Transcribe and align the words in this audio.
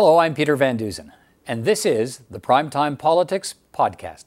Hello, 0.00 0.18
I'm 0.18 0.32
Peter 0.32 0.54
Van 0.54 0.76
Dusen, 0.76 1.12
and 1.44 1.64
this 1.64 1.84
is 1.84 2.20
the 2.30 2.38
Primetime 2.38 2.96
Politics 2.96 3.56
Podcast. 3.74 4.26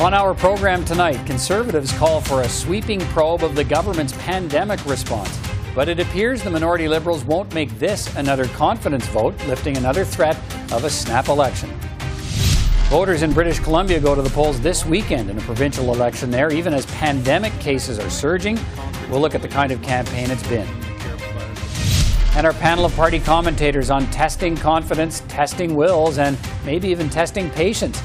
On 0.00 0.12
our 0.12 0.34
program 0.34 0.84
tonight, 0.84 1.24
conservatives 1.26 1.92
call 1.92 2.20
for 2.20 2.42
a 2.42 2.48
sweeping 2.48 2.98
probe 3.12 3.44
of 3.44 3.54
the 3.54 3.62
government's 3.62 4.14
pandemic 4.14 4.84
response. 4.84 5.49
But 5.74 5.88
it 5.88 6.00
appears 6.00 6.42
the 6.42 6.50
minority 6.50 6.88
liberals 6.88 7.24
won't 7.24 7.54
make 7.54 7.70
this 7.78 8.14
another 8.16 8.46
confidence 8.46 9.06
vote, 9.06 9.36
lifting 9.46 9.76
another 9.76 10.04
threat 10.04 10.36
of 10.72 10.84
a 10.84 10.90
snap 10.90 11.28
election. 11.28 11.70
Voters 12.88 13.22
in 13.22 13.32
British 13.32 13.60
Columbia 13.60 14.00
go 14.00 14.16
to 14.16 14.22
the 14.22 14.30
polls 14.30 14.60
this 14.60 14.84
weekend 14.84 15.30
in 15.30 15.38
a 15.38 15.40
provincial 15.42 15.94
election 15.94 16.28
there, 16.28 16.52
even 16.52 16.74
as 16.74 16.86
pandemic 16.86 17.52
cases 17.60 18.00
are 18.00 18.10
surging. 18.10 18.58
We'll 19.08 19.20
look 19.20 19.36
at 19.36 19.42
the 19.42 19.48
kind 19.48 19.70
of 19.70 19.80
campaign 19.80 20.28
it's 20.28 20.46
been. 20.48 20.66
And 22.36 22.46
our 22.46 22.52
panel 22.54 22.84
of 22.84 22.94
party 22.96 23.20
commentators 23.20 23.90
on 23.90 24.10
testing 24.10 24.56
confidence, 24.56 25.22
testing 25.28 25.76
wills, 25.76 26.18
and 26.18 26.36
maybe 26.64 26.88
even 26.88 27.08
testing 27.08 27.48
patience. 27.50 28.02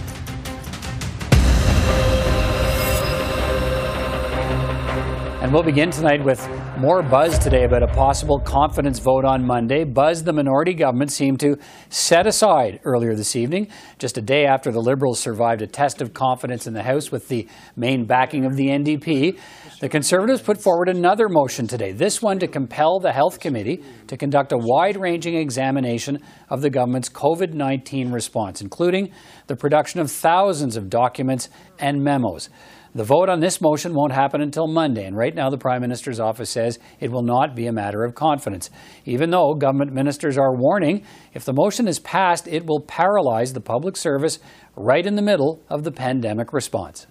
And 5.42 5.52
we'll 5.52 5.64
begin 5.64 5.90
tonight 5.90 6.24
with 6.24 6.40
more 6.78 7.02
buzz 7.02 7.40
today 7.40 7.64
about 7.64 7.84
a 7.84 7.88
possible 7.88 8.38
confidence 8.38 9.00
vote 9.00 9.24
on 9.24 9.46
Monday. 9.46 9.86
Buzz 9.86 10.24
the 10.24 10.34
minority 10.34 10.74
government 10.74 11.12
seemed 11.12 11.40
to 11.40 11.58
set 11.90 12.28
aside 12.28 12.82
earlier 12.84 13.16
this 13.16 13.36
evening, 13.36 13.70
just 13.98 14.18
a 14.18 14.22
day 14.22 14.46
after 14.46 14.72
the 14.72 14.82
Liberals 14.82 15.20
survived 15.20 15.62
a 15.62 15.68
test 15.68 16.02
of 16.02 16.14
confidence 16.14 16.68
in 16.68 16.74
the 16.74 16.84
House 16.84 17.12
with 17.12 17.30
the 17.30 17.48
main 17.78 18.06
backing 18.06 18.46
of 18.46 18.58
the 18.58 18.68
NDP. 18.68 19.40
The 19.80 19.88
Conservatives 19.88 20.42
put 20.42 20.62
forward 20.62 20.90
another 20.90 21.30
motion 21.30 21.66
today, 21.66 21.94
this 21.94 22.22
one 22.22 22.40
to 22.40 22.48
compel 22.48 23.00
the 23.00 23.14
Health 23.14 23.40
Committee 23.40 23.82
to 24.08 24.18
conduct 24.18 24.52
a 24.52 24.58
wide 24.58 24.98
ranging 24.98 25.36
examination 25.36 26.20
of 26.50 26.62
the 26.62 26.70
government's 26.70 27.10
COVID 27.10 27.54
19 27.54 28.12
response, 28.12 28.62
including 28.62 29.12
the 29.48 29.56
production 29.56 30.02
of 30.02 30.12
thousands 30.12 30.76
of 30.76 30.90
documents 30.90 31.48
and 31.80 32.04
memos. 32.04 32.50
The 32.96 33.04
vote 33.04 33.28
on 33.28 33.42
this 33.42 33.60
motion 33.60 33.94
won't 33.94 34.14
happen 34.14 34.40
until 34.40 34.68
Monday, 34.68 35.04
and 35.04 35.18
right 35.18 35.36
now 35.36 35.50
the 35.50 35.58
Prime 35.58 35.82
Minister's 35.82 36.22
office 36.22 36.50
says 36.50 36.80
it 37.02 37.12
will 37.12 37.24
not 37.24 37.54
be 37.54 37.68
a 37.68 37.74
matter 37.74 38.06
of 38.06 38.16
confidence. 38.16 38.70
Even 39.04 39.32
though 39.32 39.54
government 39.54 39.92
ministers 39.92 40.38
are 40.38 40.56
warning 40.56 41.04
if 41.34 41.44
the 41.44 41.52
motion 41.52 41.90
is 41.90 42.00
passed, 42.00 42.48
it 42.48 42.66
will 42.66 42.80
paralyze 42.80 43.52
the 43.52 43.60
public 43.60 43.98
service 43.98 44.40
right 44.78 45.06
in 45.06 45.16
the 45.16 45.22
middle 45.22 45.62
of 45.68 45.84
the 45.84 45.92
pandemic 45.92 46.54
response. 46.54 47.06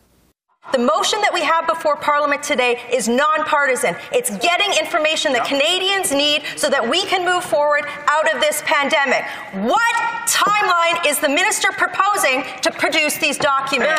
The 0.72 0.78
motion 0.78 1.20
that 1.20 1.30
we 1.32 1.42
have 1.44 1.68
before 1.68 1.94
Parliament 1.96 2.42
today 2.42 2.80
is 2.90 3.06
nonpartisan. 3.06 3.94
It's 4.12 4.30
getting 4.38 4.72
information 4.80 5.32
that 5.34 5.46
Canadians 5.46 6.10
need 6.10 6.42
so 6.56 6.70
that 6.70 6.80
we 6.80 7.04
can 7.04 7.22
move 7.22 7.44
forward 7.44 7.84
out 8.08 8.34
of 8.34 8.40
this 8.40 8.62
pandemic. 8.64 9.28
What 9.52 9.94
timeline 10.24 11.04
is 11.06 11.20
the 11.20 11.28
minister 11.28 11.68
proposing 11.76 12.42
to 12.62 12.72
produce 12.72 13.18
these 13.18 13.36
documents? 13.36 13.92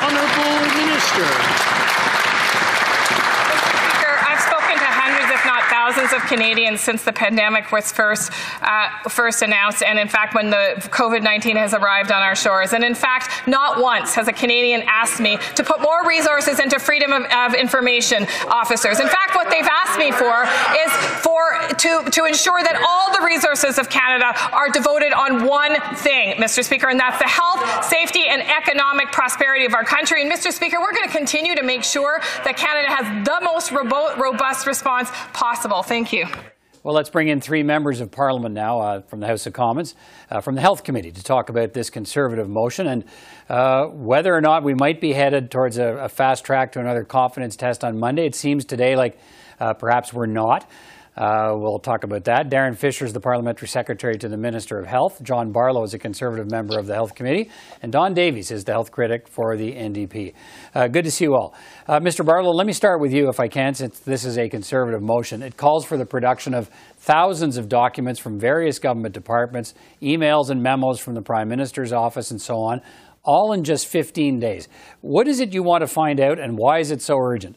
Honourable 0.00 0.56
Minister. 0.80 1.76
thousands 5.86 6.05
of 6.16 6.22
Canadians 6.22 6.80
since 6.80 7.04
the 7.04 7.12
pandemic 7.12 7.70
was 7.72 7.92
first 7.92 8.32
uh, 8.62 8.88
first 9.08 9.42
announced, 9.42 9.82
and 9.82 9.98
in 9.98 10.08
fact, 10.08 10.34
when 10.34 10.50
the 10.50 10.74
COVID-19 10.78 11.56
has 11.56 11.74
arrived 11.74 12.10
on 12.10 12.22
our 12.22 12.34
shores. 12.34 12.72
And 12.72 12.82
in 12.82 12.94
fact, 12.94 13.46
not 13.46 13.80
once 13.80 14.14
has 14.14 14.28
a 14.28 14.32
Canadian 14.32 14.82
asked 14.86 15.20
me 15.20 15.38
to 15.54 15.62
put 15.62 15.80
more 15.80 16.06
resources 16.06 16.58
into 16.58 16.78
freedom 16.78 17.12
of, 17.12 17.24
of 17.24 17.54
information 17.54 18.26
officers. 18.48 19.00
In 19.00 19.08
fact, 19.08 19.34
what 19.34 19.50
they've 19.50 19.68
asked 19.84 19.98
me 19.98 20.10
for 20.12 20.44
is 20.78 20.92
for 21.22 21.36
to 21.76 22.10
to 22.10 22.24
ensure 22.24 22.62
that 22.62 22.76
all 22.76 23.12
the 23.18 23.24
resources 23.24 23.78
of 23.78 23.88
Canada 23.88 24.32
are 24.52 24.68
devoted 24.70 25.12
on 25.12 25.44
one 25.46 25.74
thing, 25.96 26.36
Mr. 26.36 26.64
Speaker, 26.64 26.88
and 26.88 26.98
that's 26.98 27.18
the 27.18 27.28
health, 27.28 27.84
safety, 27.84 28.26
and 28.28 28.42
economic 28.42 29.12
prosperity 29.12 29.64
of 29.64 29.74
our 29.74 29.84
country. 29.84 30.22
And 30.22 30.30
Mr. 30.30 30.52
Speaker, 30.52 30.78
we're 30.80 30.94
going 30.94 31.08
to 31.08 31.16
continue 31.16 31.54
to 31.54 31.62
make 31.62 31.84
sure 31.84 32.20
that 32.44 32.56
Canada 32.56 32.88
has 32.88 33.24
the 33.24 33.38
most 33.44 33.72
robust 33.72 34.66
response 34.66 35.10
possible. 35.32 35.82
Thank 35.82 36.05
you. 36.12 36.26
Well, 36.82 36.94
let's 36.94 37.10
bring 37.10 37.26
in 37.26 37.40
three 37.40 37.64
members 37.64 38.00
of 38.00 38.12
Parliament 38.12 38.54
now 38.54 38.78
uh, 38.78 39.00
from 39.02 39.18
the 39.18 39.26
House 39.26 39.44
of 39.46 39.52
Commons, 39.52 39.96
uh, 40.30 40.40
from 40.40 40.54
the 40.54 40.60
Health 40.60 40.84
Committee, 40.84 41.10
to 41.10 41.22
talk 41.24 41.48
about 41.48 41.72
this 41.72 41.90
Conservative 41.90 42.48
motion 42.48 42.86
and 42.86 43.04
uh, 43.48 43.86
whether 43.86 44.32
or 44.32 44.40
not 44.40 44.62
we 44.62 44.72
might 44.72 45.00
be 45.00 45.12
headed 45.12 45.50
towards 45.50 45.78
a, 45.78 45.96
a, 45.96 46.08
fast 46.08 46.44
track 46.44 46.70
to 46.72 46.80
another 46.80 47.02
confidence 47.02 47.56
test 47.56 47.82
on 47.82 47.98
Monday. 47.98 48.24
It 48.24 48.36
seems 48.36 48.64
today 48.64 48.94
like 48.94 49.18
uh, 49.58 49.74
perhaps 49.74 50.12
we're 50.12 50.26
not. 50.26 50.70
Uh, 51.16 51.54
we'll 51.54 51.78
talk 51.78 52.04
about 52.04 52.24
that. 52.24 52.50
Darren 52.50 52.76
Fisher 52.76 53.06
is 53.06 53.14
the 53.14 53.20
Parliamentary 53.20 53.68
Secretary 53.68 54.18
to 54.18 54.28
the 54.28 54.36
Minister 54.36 54.78
of 54.78 54.86
Health. 54.86 55.22
John 55.22 55.50
Barlow 55.50 55.82
is 55.82 55.94
a 55.94 55.98
Conservative 55.98 56.50
member 56.50 56.78
of 56.78 56.86
the 56.86 56.94
Health 56.94 57.14
Committee. 57.14 57.50
And 57.80 57.90
Don 57.90 58.12
Davies 58.12 58.50
is 58.50 58.64
the 58.64 58.72
health 58.72 58.92
critic 58.92 59.26
for 59.26 59.56
the 59.56 59.72
NDP. 59.72 60.34
Uh, 60.74 60.88
good 60.88 61.04
to 61.04 61.10
see 61.10 61.24
you 61.24 61.34
all. 61.34 61.54
Uh, 61.88 62.00
Mr. 62.00 62.24
Barlow, 62.24 62.50
let 62.50 62.66
me 62.66 62.74
start 62.74 63.00
with 63.00 63.14
you, 63.14 63.30
if 63.30 63.40
I 63.40 63.48
can, 63.48 63.72
since 63.72 63.98
this 64.00 64.26
is 64.26 64.36
a 64.36 64.48
Conservative 64.50 65.02
motion. 65.02 65.42
It 65.42 65.56
calls 65.56 65.86
for 65.86 65.96
the 65.96 66.04
production 66.04 66.52
of 66.52 66.68
thousands 66.98 67.56
of 67.56 67.70
documents 67.70 68.20
from 68.20 68.38
various 68.38 68.78
government 68.78 69.14
departments, 69.14 69.72
emails 70.02 70.50
and 70.50 70.62
memos 70.62 71.00
from 71.00 71.14
the 71.14 71.22
Prime 71.22 71.48
Minister's 71.48 71.94
office, 71.94 72.30
and 72.30 72.40
so 72.40 72.56
on, 72.56 72.82
all 73.24 73.52
in 73.52 73.64
just 73.64 73.86
15 73.86 74.38
days. 74.38 74.68
What 75.00 75.28
is 75.28 75.40
it 75.40 75.54
you 75.54 75.62
want 75.62 75.80
to 75.80 75.88
find 75.88 76.20
out, 76.20 76.38
and 76.38 76.58
why 76.58 76.78
is 76.80 76.90
it 76.90 77.00
so 77.00 77.16
urgent? 77.18 77.56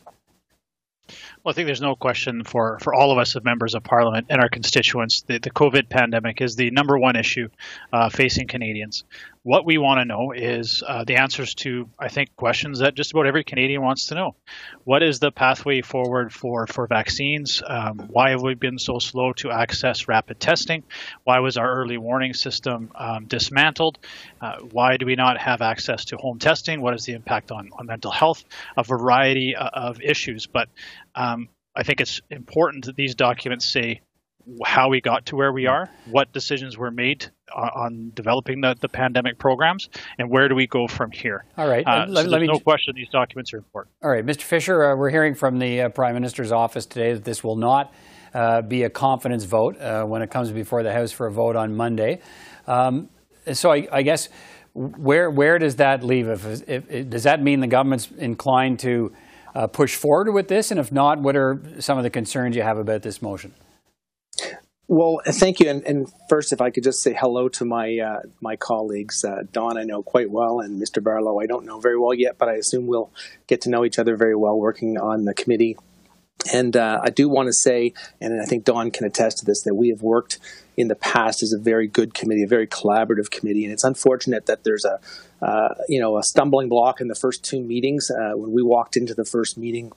Well, 1.43 1.53
I 1.53 1.55
think 1.55 1.67
there's 1.67 1.79
no 1.79 1.95
question 1.95 2.43
for, 2.43 2.79
for 2.79 2.93
all 2.93 3.13
of 3.13 3.17
us 3.17 3.33
as 3.33 3.43
members 3.45 3.73
of 3.73 3.81
Parliament 3.81 4.27
and 4.29 4.41
our 4.41 4.49
constituents, 4.49 5.21
the, 5.21 5.37
the 5.39 5.49
COVID 5.49 5.87
pandemic 5.87 6.41
is 6.41 6.57
the 6.57 6.69
number 6.71 6.97
one 6.97 7.15
issue 7.15 7.47
uh, 7.93 8.09
facing 8.09 8.47
Canadians. 8.47 9.05
What 9.43 9.65
we 9.65 9.77
want 9.77 10.01
to 10.01 10.05
know 10.05 10.33
is 10.33 10.83
uh, 10.85 11.05
the 11.05 11.15
answers 11.15 11.55
to, 11.55 11.89
I 11.97 12.09
think, 12.09 12.35
questions 12.35 12.79
that 12.79 12.93
just 12.93 13.13
about 13.13 13.25
every 13.25 13.45
Canadian 13.45 13.81
wants 13.81 14.07
to 14.07 14.15
know. 14.15 14.35
What 14.83 15.01
is 15.01 15.19
the 15.19 15.31
pathway 15.31 15.81
forward 15.81 16.33
for, 16.33 16.67
for 16.67 16.87
vaccines? 16.87 17.63
Um, 17.65 18.09
why 18.09 18.31
have 18.31 18.41
we 18.41 18.55
been 18.55 18.77
so 18.77 18.99
slow 18.99 19.31
to 19.37 19.49
access 19.49 20.09
rapid 20.09 20.41
testing? 20.41 20.83
Why 21.23 21.39
was 21.39 21.55
our 21.55 21.71
early 21.71 21.97
warning 21.97 22.33
system 22.33 22.91
um, 22.95 23.25
dismantled? 23.27 23.97
Uh, 24.41 24.57
why 24.59 24.97
do 24.97 25.05
we 25.05 25.15
not 25.15 25.37
have 25.37 25.61
access 25.61 26.05
to 26.05 26.17
home 26.17 26.39
testing? 26.39 26.81
What 26.81 26.93
is 26.95 27.05
the 27.05 27.13
impact 27.13 27.49
on, 27.51 27.69
on 27.71 27.85
mental 27.85 28.11
health? 28.11 28.43
A 28.75 28.83
variety 28.83 29.55
uh, 29.55 29.69
of 29.73 30.01
issues. 30.01 30.47
But 30.47 30.67
um, 31.19 31.49
I 31.75 31.83
think 31.83 32.01
it's 32.01 32.21
important 32.29 32.85
that 32.85 32.95
these 32.95 33.13
documents 33.13 33.71
say 33.71 34.01
how 34.65 34.89
we 34.89 35.01
got 35.01 35.27
to 35.27 35.35
where 35.35 35.51
we 35.51 35.67
are, 35.67 35.89
what 36.09 36.31
decisions 36.33 36.77
were 36.77 36.91
made 36.91 37.27
on, 37.55 37.69
on 37.75 38.11
developing 38.15 38.61
the, 38.61 38.75
the 38.79 38.87
pandemic 38.87 39.37
programs, 39.37 39.89
and 40.17 40.29
where 40.29 40.47
do 40.47 40.55
we 40.55 40.65
go 40.65 40.87
from 40.87 41.11
here. 41.11 41.45
All 41.57 41.67
right. 41.67 41.85
Uh, 41.85 42.05
let, 42.07 42.25
so 42.25 42.31
let 42.31 42.39
there's 42.39 42.49
no 42.49 42.59
question 42.59 42.93
these 42.95 43.09
documents 43.09 43.53
are 43.53 43.57
important. 43.57 43.93
All 44.01 44.09
right, 44.09 44.25
Mr. 44.25 44.41
Fisher, 44.41 44.91
uh, 44.91 44.95
we're 44.95 45.09
hearing 45.11 45.35
from 45.35 45.59
the 45.59 45.81
uh, 45.81 45.89
Prime 45.89 46.15
Minister's 46.15 46.51
office 46.51 46.85
today 46.85 47.13
that 47.13 47.25
this 47.25 47.43
will 47.43 47.57
not 47.57 47.93
uh, 48.33 48.61
be 48.61 48.83
a 48.83 48.89
confidence 48.89 49.43
vote 49.43 49.79
uh, 49.79 50.03
when 50.03 50.21
it 50.21 50.31
comes 50.31 50.51
before 50.51 50.83
the 50.83 50.93
House 50.93 51.11
for 51.11 51.27
a 51.27 51.31
vote 51.31 51.55
on 51.55 51.75
Monday. 51.75 52.21
Um, 52.65 53.09
so 53.53 53.71
I, 53.71 53.87
I, 53.91 54.01
guess 54.03 54.29
where 54.73 55.29
where 55.29 55.57
does 55.57 55.77
that 55.77 56.03
leave? 56.03 56.27
If, 56.27 56.69
if, 56.69 56.91
if, 56.91 57.09
does 57.09 57.23
that 57.23 57.41
mean 57.41 57.59
the 57.59 57.67
government's 57.67 58.09
inclined 58.11 58.79
to 58.79 59.11
uh, 59.55 59.67
push 59.67 59.95
forward 59.95 60.31
with 60.33 60.47
this? 60.47 60.71
And 60.71 60.79
if 60.79 60.91
not, 60.91 61.19
what 61.19 61.35
are 61.35 61.61
some 61.79 61.97
of 61.97 62.03
the 62.03 62.09
concerns 62.09 62.55
you 62.55 62.61
have 62.61 62.77
about 62.77 63.01
this 63.01 63.21
motion? 63.21 63.53
Well, 64.91 65.21
thank 65.23 65.59
you. 65.59 65.69
And, 65.69 65.83
and, 65.83 66.11
first, 66.29 66.51
if 66.51 66.61
I 66.61 66.71
could 66.71 66.83
just 66.83 67.03
say 67.03 67.13
hello 67.13 67.47
to 67.49 67.65
my 67.65 67.99
uh, 67.99 68.21
my 68.41 68.55
colleagues, 68.55 69.23
uh, 69.23 69.43
Don, 69.51 69.77
I 69.77 69.83
know 69.83 70.01
quite 70.01 70.31
well, 70.31 70.61
and 70.61 70.81
Mr. 70.81 71.03
Barlow, 71.03 71.39
I 71.39 71.45
don't 71.45 71.63
know 71.63 71.79
very 71.79 71.97
well 71.99 72.13
yet, 72.13 72.39
but 72.39 72.49
I 72.49 72.55
assume 72.55 72.87
we'll 72.87 73.11
get 73.45 73.61
to 73.61 73.69
know 73.69 73.85
each 73.85 73.99
other 73.99 74.15
very 74.15 74.35
well 74.35 74.57
working 74.57 74.97
on 74.97 75.25
the 75.25 75.35
committee. 75.35 75.77
And 76.53 76.75
uh, 76.75 76.99
I 77.03 77.09
do 77.09 77.27
want 77.27 77.47
to 77.47 77.53
say, 77.53 77.93
and 78.21 78.41
I 78.41 78.45
think 78.45 78.63
Don 78.63 78.91
can 78.91 79.05
attest 79.05 79.39
to 79.39 79.45
this, 79.45 79.61
that 79.63 79.75
we 79.75 79.89
have 79.89 80.01
worked 80.01 80.39
in 80.77 80.87
the 80.87 80.95
past 80.95 81.43
as 81.43 81.51
a 81.51 81.59
very 81.59 81.87
good 81.87 82.13
committee, 82.13 82.43
a 82.43 82.47
very 82.47 82.65
collaborative 82.65 83.29
committee, 83.29 83.65
and 83.65 83.73
it's 83.73 83.83
unfortunate 83.83 84.45
that 84.45 84.63
there's 84.63 84.85
a 84.85 84.99
uh, 85.45 85.73
you 85.89 85.99
know 85.99 86.17
a 86.17 86.23
stumbling 86.23 86.69
block 86.69 87.01
in 87.01 87.07
the 87.07 87.15
first 87.15 87.43
two 87.43 87.61
meetings. 87.61 88.09
Uh, 88.09 88.37
when 88.37 88.51
we 88.51 88.63
walked 88.63 88.95
into 88.95 89.13
the 89.13 89.25
first 89.25 89.57
meeting, 89.57 89.91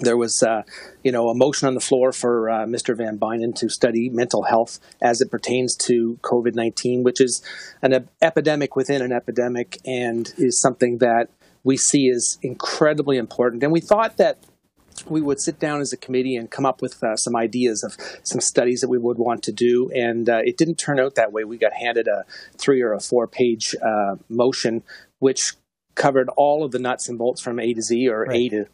there 0.00 0.16
was, 0.16 0.42
uh, 0.42 0.62
you 1.02 1.12
know, 1.12 1.28
a 1.28 1.34
motion 1.34 1.68
on 1.68 1.74
the 1.74 1.80
floor 1.80 2.12
for 2.12 2.50
uh, 2.50 2.66
Mr. 2.66 2.96
Van 2.96 3.18
Bynen 3.18 3.54
to 3.56 3.68
study 3.68 4.08
mental 4.08 4.44
health 4.44 4.78
as 5.00 5.20
it 5.20 5.30
pertains 5.30 5.76
to 5.76 6.18
COVID 6.22 6.54
nineteen, 6.54 7.02
which 7.02 7.20
is 7.20 7.42
an 7.82 8.08
epidemic 8.22 8.76
within 8.76 9.02
an 9.02 9.12
epidemic, 9.12 9.78
and 9.84 10.32
is 10.38 10.60
something 10.60 10.98
that 10.98 11.28
we 11.64 11.76
see 11.76 12.10
as 12.10 12.38
incredibly 12.42 13.16
important. 13.16 13.62
And 13.62 13.72
we 13.72 13.80
thought 13.80 14.16
that 14.18 14.38
we 15.08 15.20
would 15.20 15.40
sit 15.40 15.58
down 15.58 15.80
as 15.80 15.92
a 15.92 15.96
committee 15.96 16.36
and 16.36 16.50
come 16.50 16.66
up 16.66 16.82
with 16.82 17.02
uh, 17.02 17.16
some 17.16 17.36
ideas 17.36 17.82
of 17.82 17.96
some 18.22 18.40
studies 18.40 18.80
that 18.80 18.88
we 18.88 18.98
would 18.98 19.18
want 19.18 19.42
to 19.44 19.52
do. 19.52 19.90
And 19.94 20.28
uh, 20.28 20.40
it 20.44 20.56
didn't 20.56 20.76
turn 20.76 21.00
out 21.00 21.14
that 21.14 21.32
way. 21.32 21.44
We 21.44 21.58
got 21.58 21.72
handed 21.72 22.08
a 22.08 22.24
three 22.56 22.80
or 22.80 22.92
a 22.92 23.00
four 23.00 23.26
page 23.26 23.74
uh, 23.82 24.16
motion, 24.28 24.82
which 25.18 25.54
covered 25.94 26.28
all 26.36 26.64
of 26.64 26.72
the 26.72 26.78
nuts 26.78 27.08
and 27.08 27.18
bolts 27.18 27.40
from 27.40 27.58
A 27.58 27.74
to 27.74 27.82
Z 27.82 28.08
or 28.08 28.24
right. 28.24 28.36
A 28.36 28.48
to 28.50 28.66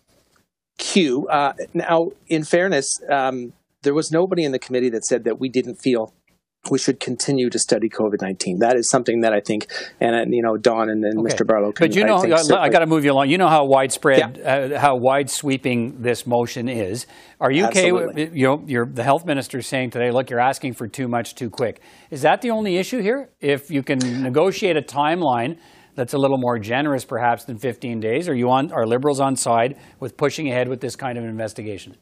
Q. 0.79 1.29
Uh, 1.29 1.53
now, 1.75 2.13
in 2.29 2.45
fairness, 2.45 3.01
um, 3.09 3.53
there 3.83 3.95
was 3.95 4.11
nobody 4.11 4.45
in 4.45 4.53
the 4.53 4.59
committee 4.59 4.91
that 4.91 5.05
said 5.05 5.25
that 5.25 5.39
we 5.39 5.49
didn't 5.49 5.77
feel 5.77 6.13
we 6.69 6.79
should 6.79 7.01
continue 7.01 7.49
to 7.49 7.59
study 7.59 7.89
COVID 7.89 8.21
nineteen. 8.21 8.59
That 8.59 8.77
is 8.77 8.91
something 8.91 9.23
that 9.23 9.33
I 9.33 9.41
think, 9.41 9.67
and 9.99 10.35
you 10.35 10.43
know, 10.43 10.57
Don 10.57 10.91
and, 10.91 11.05
and 11.05 11.21
okay. 11.21 11.35
Mr. 11.35 11.47
Barlow. 11.47 11.73
Can, 11.73 11.89
but 11.89 11.97
you 11.97 12.05
know, 12.05 12.17
I, 12.17 12.55
I, 12.55 12.63
I 12.65 12.69
got 12.69 12.81
to 12.81 12.87
move 12.87 13.05
you 13.05 13.13
along. 13.13 13.31
You 13.31 13.39
know 13.39 13.49
how 13.49 13.65
widespread, 13.65 14.37
yeah. 14.37 14.55
uh, 14.55 14.79
how 14.79 14.97
wide 14.97 15.31
sweeping 15.31 16.03
this 16.03 16.27
motion 16.27 16.69
is. 16.69 17.07
Are 17.41 17.51
you 17.51 17.65
Absolutely. 17.65 18.25
okay? 18.25 18.37
You 18.37 18.47
know, 18.47 18.65
you're, 18.67 18.87
the 18.87 19.03
health 19.03 19.25
minister 19.25 19.59
is 19.59 19.67
saying 19.67 19.91
today, 19.91 20.11
look, 20.11 20.29
you're 20.29 20.41
asking 20.41 20.75
for 20.75 20.87
too 20.87 21.09
much 21.09 21.35
too 21.35 21.49
quick. 21.49 21.81
Is 22.11 22.23
that 22.23 22.43
the 22.43 22.51
only 22.51 22.77
issue 22.77 23.01
here? 23.01 23.31
If 23.41 23.71
you 23.71 23.83
can 23.83 23.99
negotiate 24.23 24.77
a 24.77 24.83
timeline 24.83 25.57
that's 25.95 26.13
a 26.13 26.19
little 26.19 26.39
more 26.39 26.59
generous, 26.59 27.05
perhaps 27.05 27.45
than 27.45 27.59
15 27.59 28.01
days, 28.01 28.29
are 28.29 28.35
you 28.35 28.51
on? 28.51 28.71
Are 28.73 28.87
Liberals 28.87 29.21
on 29.21 29.37
side 29.37 29.79
with 29.99 30.17
pushing 30.17 30.49
ahead 30.49 30.69
with 30.69 30.81
this 30.81 30.97
kind 30.97 31.17
of 31.17 31.25
investigation? 31.25 31.97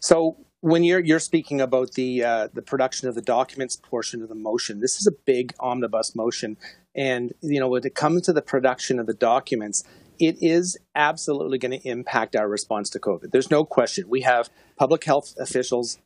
So 0.00 0.36
when 0.64 0.82
you're 0.82 1.00
you're 1.00 1.20
speaking 1.20 1.60
about 1.60 1.92
the 1.92 2.24
uh, 2.24 2.48
the 2.54 2.62
production 2.62 3.06
of 3.06 3.14
the 3.14 3.20
documents 3.20 3.76
portion 3.76 4.22
of 4.22 4.30
the 4.30 4.34
motion, 4.34 4.80
this 4.80 4.98
is 4.98 5.06
a 5.06 5.12
big 5.26 5.52
omnibus 5.60 6.16
motion, 6.16 6.56
and 6.96 7.34
you 7.42 7.60
know 7.60 7.68
when 7.68 7.84
it 7.84 7.94
comes 7.94 8.22
to 8.22 8.32
the 8.32 8.40
production 8.40 8.98
of 8.98 9.06
the 9.06 9.12
documents, 9.12 9.84
it 10.18 10.36
is 10.40 10.78
absolutely 10.94 11.58
going 11.58 11.78
to 11.78 11.86
impact 11.86 12.34
our 12.34 12.48
response 12.48 12.88
to 12.90 12.98
COVID. 12.98 13.30
There's 13.30 13.50
no 13.50 13.66
question. 13.66 14.08
We 14.08 14.22
have 14.22 14.48
public 14.78 15.04
health 15.04 15.34
officials, 15.38 15.98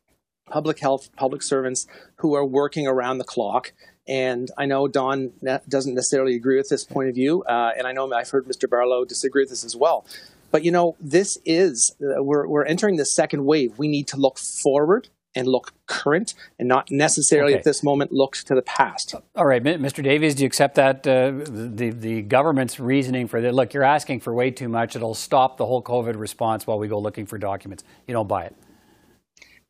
public 0.51 0.81
health, 0.81 1.11
public 1.15 1.45
servants 1.45 1.87
who 2.17 2.35
are 2.35 2.45
working 2.45 2.89
around 2.89 3.19
the 3.19 3.25
clock. 3.25 3.73
And 4.09 4.51
I 4.59 4.67
know 4.67 4.89
Don 4.89 5.35
doesn't 5.69 5.95
necessarily 5.95 6.35
agree 6.35 6.57
with 6.57 6.71
this 6.71 6.83
point 6.83 7.11
of 7.11 7.15
view, 7.15 7.45
uh, 7.45 7.73
and 7.77 7.87
I 7.87 7.93
know 7.93 8.13
I've 8.13 8.31
heard 8.31 8.47
Mr. 8.47 8.69
Barlow 8.69 9.05
disagree 9.05 9.43
with 9.43 9.51
this 9.51 9.65
as 9.65 9.77
well. 9.77 10.05
But 10.51 10.65
you 10.65 10.71
know, 10.71 10.97
this 11.01 11.39
is 11.45 11.95
uh, 12.03 12.23
we're 12.23 12.47
we're 12.47 12.65
entering 12.65 12.97
the 12.97 13.05
second 13.05 13.45
wave. 13.45 13.79
We 13.79 13.89
need 13.89 14.09
to 14.09 14.17
look 14.17 14.39
forward 14.39 15.09
and 15.35 15.47
look 15.47 15.73
current, 15.87 16.35
and 16.59 16.67
not 16.67 16.91
necessarily 16.91 17.53
okay. 17.53 17.59
at 17.59 17.65
this 17.65 17.83
moment 17.83 18.13
look 18.13 18.37
to 18.37 18.55
the 18.55 18.63
past. 18.63 19.15
All 19.37 19.47
right, 19.47 19.63
Mr. 19.63 20.03
Davies, 20.03 20.35
do 20.35 20.43
you 20.43 20.47
accept 20.47 20.75
that 20.77 21.07
uh, 21.07 21.31
the 21.31 21.91
the 21.91 22.23
government's 22.23 22.81
reasoning 22.81 23.29
for 23.29 23.41
that? 23.41 23.55
Look, 23.55 23.75
you're 23.75 23.85
asking 23.85 24.21
for 24.21 24.35
way 24.35 24.51
too 24.51 24.69
much. 24.69 24.97
It'll 24.97 25.15
stop 25.15 25.57
the 25.57 25.67
whole 25.67 25.83
COVID 25.83 26.19
response 26.19 26.67
while 26.67 26.79
we 26.79 26.89
go 26.89 26.99
looking 26.99 27.27
for 27.27 27.39
documents. 27.39 27.85
You 28.07 28.15
don't 28.15 28.29
buy 28.29 28.45
it. 28.45 28.57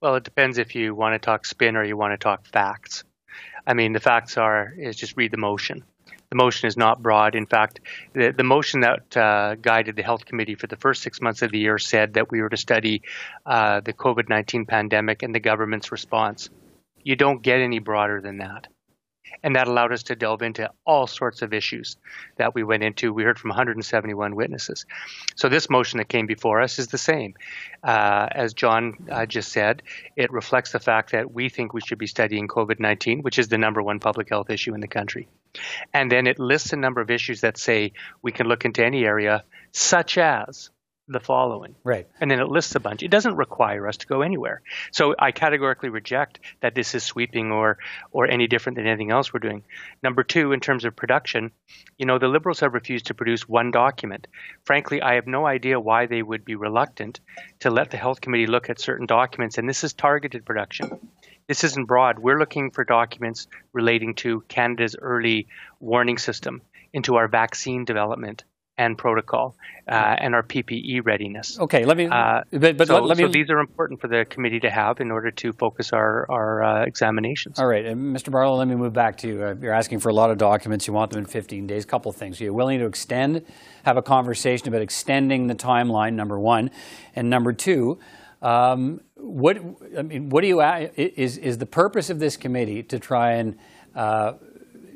Well, 0.00 0.14
it 0.14 0.22
depends 0.22 0.58
if 0.58 0.74
you 0.76 0.94
want 0.94 1.14
to 1.14 1.18
talk 1.18 1.44
spin 1.44 1.76
or 1.76 1.82
you 1.82 1.96
want 1.96 2.12
to 2.12 2.18
talk 2.18 2.46
facts. 2.46 3.02
I 3.68 3.74
mean, 3.74 3.92
the 3.92 4.00
facts 4.00 4.36
are 4.36 4.74
is 4.76 4.96
just 4.96 5.16
read 5.16 5.30
the 5.30 5.36
motion 5.36 5.84
the 6.30 6.36
motion 6.36 6.68
is 6.68 6.76
not 6.76 7.02
broad. 7.02 7.34
In 7.34 7.46
fact, 7.46 7.80
the, 8.12 8.32
the 8.32 8.44
motion 8.44 8.80
that 8.80 9.16
uh, 9.16 9.54
guided 9.54 9.96
the 9.96 10.02
health 10.02 10.24
committee 10.26 10.54
for 10.54 10.66
the 10.66 10.76
first 10.76 11.02
six 11.02 11.20
months 11.20 11.42
of 11.42 11.52
the 11.52 11.58
year 11.58 11.78
said 11.78 12.14
that 12.14 12.30
we 12.30 12.42
were 12.42 12.48
to 12.50 12.56
study 12.56 13.02
uh, 13.46 13.80
the 13.80 13.92
COVID 13.92 14.28
19 14.28 14.66
pandemic 14.66 15.22
and 15.22 15.34
the 15.34 15.40
government's 15.40 15.90
response. 15.90 16.50
You 17.02 17.16
don't 17.16 17.42
get 17.42 17.60
any 17.60 17.78
broader 17.78 18.20
than 18.20 18.38
that. 18.38 18.66
And 19.42 19.56
that 19.56 19.68
allowed 19.68 19.92
us 19.92 20.04
to 20.04 20.16
delve 20.16 20.42
into 20.42 20.70
all 20.84 21.06
sorts 21.06 21.42
of 21.42 21.52
issues 21.52 21.96
that 22.36 22.54
we 22.54 22.62
went 22.62 22.82
into. 22.82 23.12
We 23.12 23.24
heard 23.24 23.38
from 23.38 23.50
171 23.50 24.34
witnesses. 24.34 24.86
So, 25.36 25.48
this 25.48 25.70
motion 25.70 25.98
that 25.98 26.08
came 26.08 26.26
before 26.26 26.60
us 26.60 26.78
is 26.78 26.88
the 26.88 26.98
same. 26.98 27.34
Uh, 27.82 28.28
as 28.30 28.54
John 28.54 28.94
uh, 29.10 29.26
just 29.26 29.52
said, 29.52 29.82
it 30.16 30.32
reflects 30.32 30.72
the 30.72 30.80
fact 30.80 31.12
that 31.12 31.32
we 31.32 31.48
think 31.48 31.72
we 31.72 31.80
should 31.80 31.98
be 31.98 32.06
studying 32.06 32.48
COVID 32.48 32.80
19, 32.80 33.22
which 33.22 33.38
is 33.38 33.48
the 33.48 33.58
number 33.58 33.82
one 33.82 34.00
public 34.00 34.28
health 34.28 34.50
issue 34.50 34.74
in 34.74 34.80
the 34.80 34.88
country. 34.88 35.28
And 35.92 36.10
then 36.10 36.26
it 36.26 36.38
lists 36.38 36.72
a 36.72 36.76
number 36.76 37.00
of 37.00 37.10
issues 37.10 37.40
that 37.40 37.56
say 37.56 37.92
we 38.22 38.32
can 38.32 38.46
look 38.46 38.64
into 38.64 38.84
any 38.84 39.04
area, 39.04 39.44
such 39.72 40.18
as 40.18 40.70
the 41.08 41.20
following. 41.20 41.74
Right. 41.84 42.06
And 42.20 42.30
then 42.30 42.40
it 42.40 42.48
lists 42.48 42.74
a 42.74 42.80
bunch. 42.80 43.02
It 43.02 43.10
doesn't 43.10 43.36
require 43.36 43.88
us 43.88 43.96
to 43.98 44.06
go 44.06 44.22
anywhere. 44.22 44.62
So 44.92 45.14
I 45.18 45.32
categorically 45.32 45.88
reject 45.88 46.40
that 46.60 46.74
this 46.74 46.94
is 46.94 47.02
sweeping 47.02 47.50
or 47.50 47.78
or 48.12 48.26
any 48.26 48.46
different 48.46 48.76
than 48.76 48.86
anything 48.86 49.10
else 49.10 49.32
we're 49.32 49.40
doing. 49.40 49.64
Number 50.02 50.22
two, 50.22 50.52
in 50.52 50.60
terms 50.60 50.84
of 50.84 50.94
production, 50.94 51.50
you 51.96 52.06
know, 52.06 52.18
the 52.18 52.28
liberals 52.28 52.60
have 52.60 52.74
refused 52.74 53.06
to 53.06 53.14
produce 53.14 53.48
one 53.48 53.70
document. 53.70 54.26
Frankly, 54.64 55.00
I 55.02 55.14
have 55.14 55.26
no 55.26 55.46
idea 55.46 55.80
why 55.80 56.06
they 56.06 56.22
would 56.22 56.44
be 56.44 56.54
reluctant 56.54 57.20
to 57.60 57.70
let 57.70 57.90
the 57.90 57.96
health 57.96 58.20
committee 58.20 58.46
look 58.46 58.70
at 58.70 58.80
certain 58.80 59.06
documents, 59.06 59.58
and 59.58 59.68
this 59.68 59.84
is 59.84 59.94
targeted 59.94 60.44
production. 60.44 60.98
This 61.46 61.64
isn't 61.64 61.86
broad. 61.86 62.18
We're 62.18 62.38
looking 62.38 62.70
for 62.70 62.84
documents 62.84 63.46
relating 63.72 64.14
to 64.16 64.42
Canada's 64.48 64.96
early 65.00 65.48
warning 65.80 66.18
system, 66.18 66.60
into 66.92 67.16
our 67.16 67.28
vaccine 67.28 67.84
development, 67.84 68.44
and 68.78 68.96
protocol 68.96 69.56
uh, 69.88 70.16
and 70.18 70.34
our 70.34 70.42
PPE 70.42 71.04
readiness. 71.04 71.58
Okay, 71.58 71.84
let 71.84 71.96
me. 71.96 72.06
Uh, 72.06 72.42
but, 72.52 72.76
but 72.76 72.86
so, 72.86 72.94
let, 72.94 73.04
let, 73.04 73.18
me. 73.18 73.24
So 73.24 73.28
these 73.28 73.50
are 73.50 73.58
important 73.58 74.00
for 74.00 74.06
the 74.06 74.24
committee 74.24 74.60
to 74.60 74.70
have 74.70 75.00
in 75.00 75.10
order 75.10 75.30
to 75.32 75.52
focus 75.52 75.92
our 75.92 76.30
our 76.30 76.62
uh, 76.62 76.84
examinations. 76.84 77.58
All 77.58 77.66
right, 77.66 77.84
and 77.84 78.16
Mr. 78.16 78.30
Barlow, 78.30 78.56
let 78.56 78.68
me 78.68 78.76
move 78.76 78.92
back 78.92 79.18
to 79.18 79.28
you. 79.28 79.44
Uh, 79.44 79.54
you're 79.60 79.74
asking 79.74 79.98
for 79.98 80.08
a 80.08 80.14
lot 80.14 80.30
of 80.30 80.38
documents. 80.38 80.86
You 80.86 80.92
want 80.92 81.10
them 81.10 81.18
in 81.18 81.26
15 81.26 81.66
days. 81.66 81.84
A 81.84 81.86
couple 81.86 82.10
of 82.10 82.16
things. 82.16 82.40
Are 82.40 82.44
You're 82.44 82.52
willing 82.52 82.78
to 82.78 82.86
extend, 82.86 83.44
have 83.84 83.96
a 83.96 84.02
conversation 84.02 84.68
about 84.68 84.80
extending 84.80 85.48
the 85.48 85.56
timeline. 85.56 86.14
Number 86.14 86.38
one, 86.38 86.70
and 87.16 87.28
number 87.28 87.52
two. 87.52 87.98
Um, 88.40 89.00
what 89.16 89.58
I 89.98 90.02
mean, 90.02 90.28
what 90.28 90.42
do 90.42 90.46
you 90.46 90.60
is 90.60 91.38
is 91.38 91.58
the 91.58 91.66
purpose 91.66 92.08
of 92.08 92.20
this 92.20 92.36
committee 92.36 92.84
to 92.84 93.00
try 93.00 93.32
and 93.32 93.58
uh, 93.96 94.34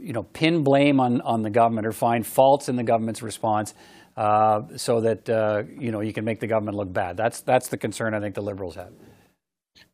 you 0.03 0.13
know, 0.13 0.23
pin 0.23 0.63
blame 0.63 1.01
on, 1.01 1.21
on 1.21 1.43
the 1.43 1.51
government 1.51 1.87
or 1.87 1.93
find 1.93 2.27
faults 2.27 2.69
in 2.69 2.77
the 2.77 2.83
government's 2.83 3.23
response 3.23 3.75
uh, 4.17 4.63
so 4.77 5.01
that, 5.01 5.29
uh, 5.29 5.63
you 5.79 5.91
know, 5.91 6.01
you 6.01 6.13
can 6.13 6.25
make 6.25 6.41
the 6.41 6.47
government 6.47 6.77
look 6.77 6.93
bad. 6.93 7.17
That's, 7.17 7.41
that's 7.41 7.69
the 7.69 7.77
concern 7.79 8.15
I 8.15 8.21
think 8.21 8.35
the 8.35 8.43
Liberals 8.43 8.75
have. 8.75 8.93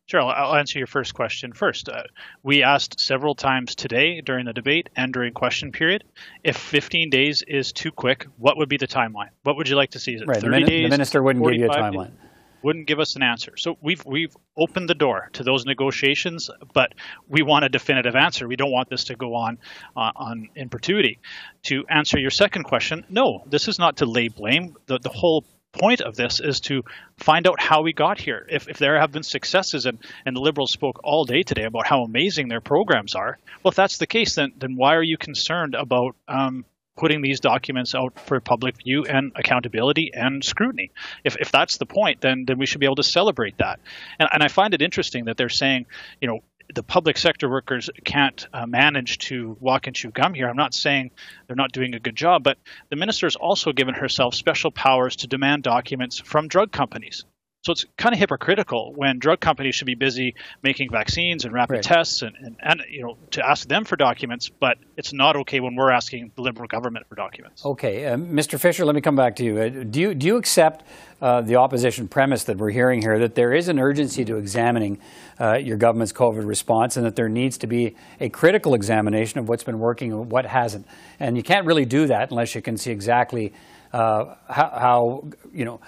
Sure, 0.07 0.21
I'll 0.21 0.55
answer 0.55 0.79
your 0.79 0.87
first 0.87 1.13
question 1.13 1.53
first. 1.53 1.87
Uh, 1.87 2.01
we 2.41 2.63
asked 2.63 2.99
several 2.99 3.35
times 3.35 3.75
today 3.75 4.21
during 4.21 4.45
the 4.45 4.53
debate 4.53 4.89
and 4.95 5.13
during 5.13 5.33
question 5.33 5.71
period 5.71 6.03
if 6.43 6.57
15 6.57 7.11
days 7.11 7.43
is 7.47 7.71
too 7.71 7.91
quick, 7.91 8.25
what 8.37 8.57
would 8.57 8.69
be 8.69 8.77
the 8.77 8.87
timeline? 8.87 9.29
What 9.43 9.55
would 9.57 9.69
you 9.69 9.75
like 9.75 9.91
to 9.91 9.99
see? 9.99 10.15
Is 10.15 10.21
it 10.21 10.27
right, 10.27 10.41
30 10.41 10.47
the 10.47 10.49
min- 10.49 10.67
days? 10.67 10.83
The 10.85 10.89
minister 10.89 11.21
wouldn't 11.21 11.45
give 11.45 11.53
you 11.53 11.67
a 11.67 11.69
timeline. 11.69 12.07
Days? 12.07 12.28
Wouldn't 12.61 12.87
give 12.87 12.99
us 12.99 13.15
an 13.15 13.23
answer. 13.23 13.57
So 13.57 13.77
we've 13.81 14.03
we've 14.05 14.35
opened 14.57 14.89
the 14.89 14.95
door 14.95 15.29
to 15.33 15.43
those 15.43 15.65
negotiations, 15.65 16.49
but 16.73 16.93
we 17.27 17.41
want 17.41 17.65
a 17.65 17.69
definitive 17.69 18.15
answer. 18.15 18.47
We 18.47 18.55
don't 18.55 18.71
want 18.71 18.89
this 18.89 19.05
to 19.05 19.15
go 19.15 19.35
on 19.35 19.57
uh, 19.95 20.11
on 20.15 20.49
in 20.55 20.69
perpetuity. 20.69 21.19
To 21.63 21.85
answer 21.87 22.19
your 22.19 22.31
second 22.31 22.63
question, 22.63 23.05
no, 23.09 23.43
this 23.45 23.67
is 23.67 23.79
not 23.79 23.97
to 23.97 24.05
lay 24.05 24.27
blame. 24.27 24.75
The 24.87 24.99
the 24.99 25.09
whole 25.09 25.45
point 25.71 26.01
of 26.01 26.15
this 26.15 26.39
is 26.39 26.59
to 26.61 26.83
find 27.17 27.47
out 27.47 27.61
how 27.61 27.81
we 27.81 27.93
got 27.93 28.19
here. 28.19 28.45
If, 28.49 28.67
if 28.67 28.77
there 28.79 28.99
have 28.99 29.11
been 29.11 29.23
successes, 29.23 29.85
and, 29.85 29.99
and 30.25 30.35
the 30.35 30.41
Liberals 30.41 30.71
spoke 30.71 31.01
all 31.03 31.25
day 31.25 31.43
today 31.43 31.65
about 31.65 31.85
how 31.85 32.03
amazing 32.03 32.47
their 32.47 32.61
programs 32.61 33.15
are, 33.15 33.37
well, 33.63 33.69
if 33.69 33.75
that's 33.75 33.97
the 33.97 34.07
case, 34.07 34.35
then, 34.35 34.53
then 34.57 34.75
why 34.75 34.95
are 34.95 35.03
you 35.03 35.17
concerned 35.17 35.75
about 35.75 36.15
um, 36.27 36.65
putting 36.99 37.21
these 37.21 37.39
documents 37.39 37.95
out 37.95 38.19
for 38.19 38.39
public 38.41 38.75
view 38.83 39.05
and 39.05 39.31
accountability 39.35 40.11
and 40.13 40.43
scrutiny. 40.43 40.91
If, 41.23 41.37
if 41.37 41.49
that's 41.51 41.77
the 41.77 41.85
point, 41.85 42.19
then 42.21 42.43
then 42.45 42.57
we 42.59 42.65
should 42.65 42.81
be 42.81 42.85
able 42.85 42.97
to 42.97 43.03
celebrate 43.19 43.57
that. 43.57 43.79
And, 44.19 44.29
and 44.33 44.43
I 44.43 44.49
find 44.49 44.73
it 44.73 44.81
interesting 44.81 45.25
that 45.25 45.37
they're 45.37 45.49
saying, 45.63 45.85
you 46.21 46.27
know, 46.27 46.39
the 46.75 46.83
public 46.83 47.17
sector 47.17 47.49
workers 47.49 47.89
can't 48.03 48.47
uh, 48.53 48.65
manage 48.67 49.17
to 49.29 49.57
walk 49.59 49.87
and 49.87 49.95
chew 49.95 50.11
gum 50.11 50.33
here. 50.33 50.47
I'm 50.47 50.57
not 50.57 50.75
saying 50.75 51.11
they're 51.47 51.55
not 51.55 51.71
doing 51.71 51.95
a 51.95 51.99
good 51.99 52.15
job, 52.15 52.43
but 52.43 52.57
the 52.89 52.95
minister 52.95 53.25
has 53.25 53.35
also 53.35 53.71
given 53.71 53.95
herself 53.95 54.35
special 54.35 54.69
powers 54.69 55.15
to 55.17 55.27
demand 55.27 55.63
documents 55.63 56.19
from 56.19 56.47
drug 56.47 56.71
companies. 56.71 57.25
So 57.61 57.73
it's 57.73 57.85
kind 57.97 58.13
of 58.13 58.19
hypocritical 58.19 58.93
when 58.95 59.19
drug 59.19 59.41
companies 59.41 59.75
should 59.75 59.85
be 59.85 59.95
busy 59.95 60.35
making 60.63 60.91
vaccines 60.91 61.43
and 61.43 61.53
rapid 61.53 61.73
right. 61.73 61.83
tests 61.83 62.21
and, 62.21 62.33
and, 62.37 62.55
and, 62.61 62.81
you 62.89 63.03
know 63.03 63.17
to 63.31 63.45
ask 63.45 63.67
them 63.67 63.83
for 63.83 63.97
documents, 63.97 64.47
but 64.47 64.77
it's 64.95 65.11
not 65.11 65.35
okay 65.35 65.59
when 65.59 65.75
we're 65.75 65.91
asking 65.91 66.31
the 66.37 66.41
Liberal 66.41 66.69
government 66.69 67.05
for 67.09 67.15
documents. 67.15 67.65
Okay, 67.65 68.05
uh, 68.05 68.15
Mr. 68.15 68.57
Fisher, 68.57 68.85
let 68.85 68.95
me 68.95 69.01
come 69.01 69.17
back 69.17 69.35
to 69.35 69.43
you. 69.43 69.59
Uh, 69.59 69.69
do 69.69 69.99
you 69.99 70.15
do 70.15 70.25
you 70.25 70.37
accept 70.37 70.85
uh, 71.21 71.41
the 71.41 71.57
opposition 71.57 72.07
premise 72.07 72.45
that 72.45 72.57
we're 72.57 72.69
hearing 72.69 73.01
here 73.01 73.19
that 73.19 73.35
there 73.35 73.53
is 73.53 73.67
an 73.67 73.77
urgency 73.77 74.23
to 74.23 74.37
examining 74.37 74.97
uh, 75.41 75.55
your 75.55 75.75
government's 75.75 76.13
COVID 76.13 76.47
response 76.47 76.95
and 76.95 77.05
that 77.05 77.17
there 77.17 77.27
needs 77.27 77.57
to 77.57 77.67
be 77.67 77.93
a 78.21 78.29
critical 78.29 78.73
examination 78.73 79.37
of 79.37 79.49
what's 79.49 79.65
been 79.65 79.79
working 79.79 80.13
and 80.13 80.31
what 80.31 80.45
hasn't, 80.45 80.87
and 81.19 81.35
you 81.35 81.43
can't 81.43 81.65
really 81.65 81.85
do 81.85 82.07
that 82.07 82.31
unless 82.31 82.55
you 82.55 82.61
can 82.61 82.77
see 82.77 82.91
exactly 82.91 83.51
uh, 83.91 84.35
how, 84.47 84.69
how 84.69 85.23
you 85.53 85.65
know 85.65 85.81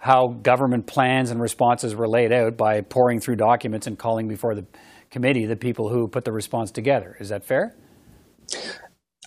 how 0.00 0.28
government 0.28 0.86
plans 0.86 1.30
and 1.30 1.40
responses 1.40 1.94
were 1.94 2.08
laid 2.08 2.32
out 2.32 2.56
by 2.56 2.80
poring 2.80 3.20
through 3.20 3.36
documents 3.36 3.86
and 3.86 3.98
calling 3.98 4.28
before 4.28 4.54
the 4.54 4.64
committee 5.10 5.44
the 5.44 5.56
people 5.56 5.90
who 5.90 6.08
put 6.08 6.24
the 6.24 6.32
response 6.32 6.70
together. 6.70 7.16
Is 7.20 7.28
that 7.28 7.44
fair? 7.44 7.74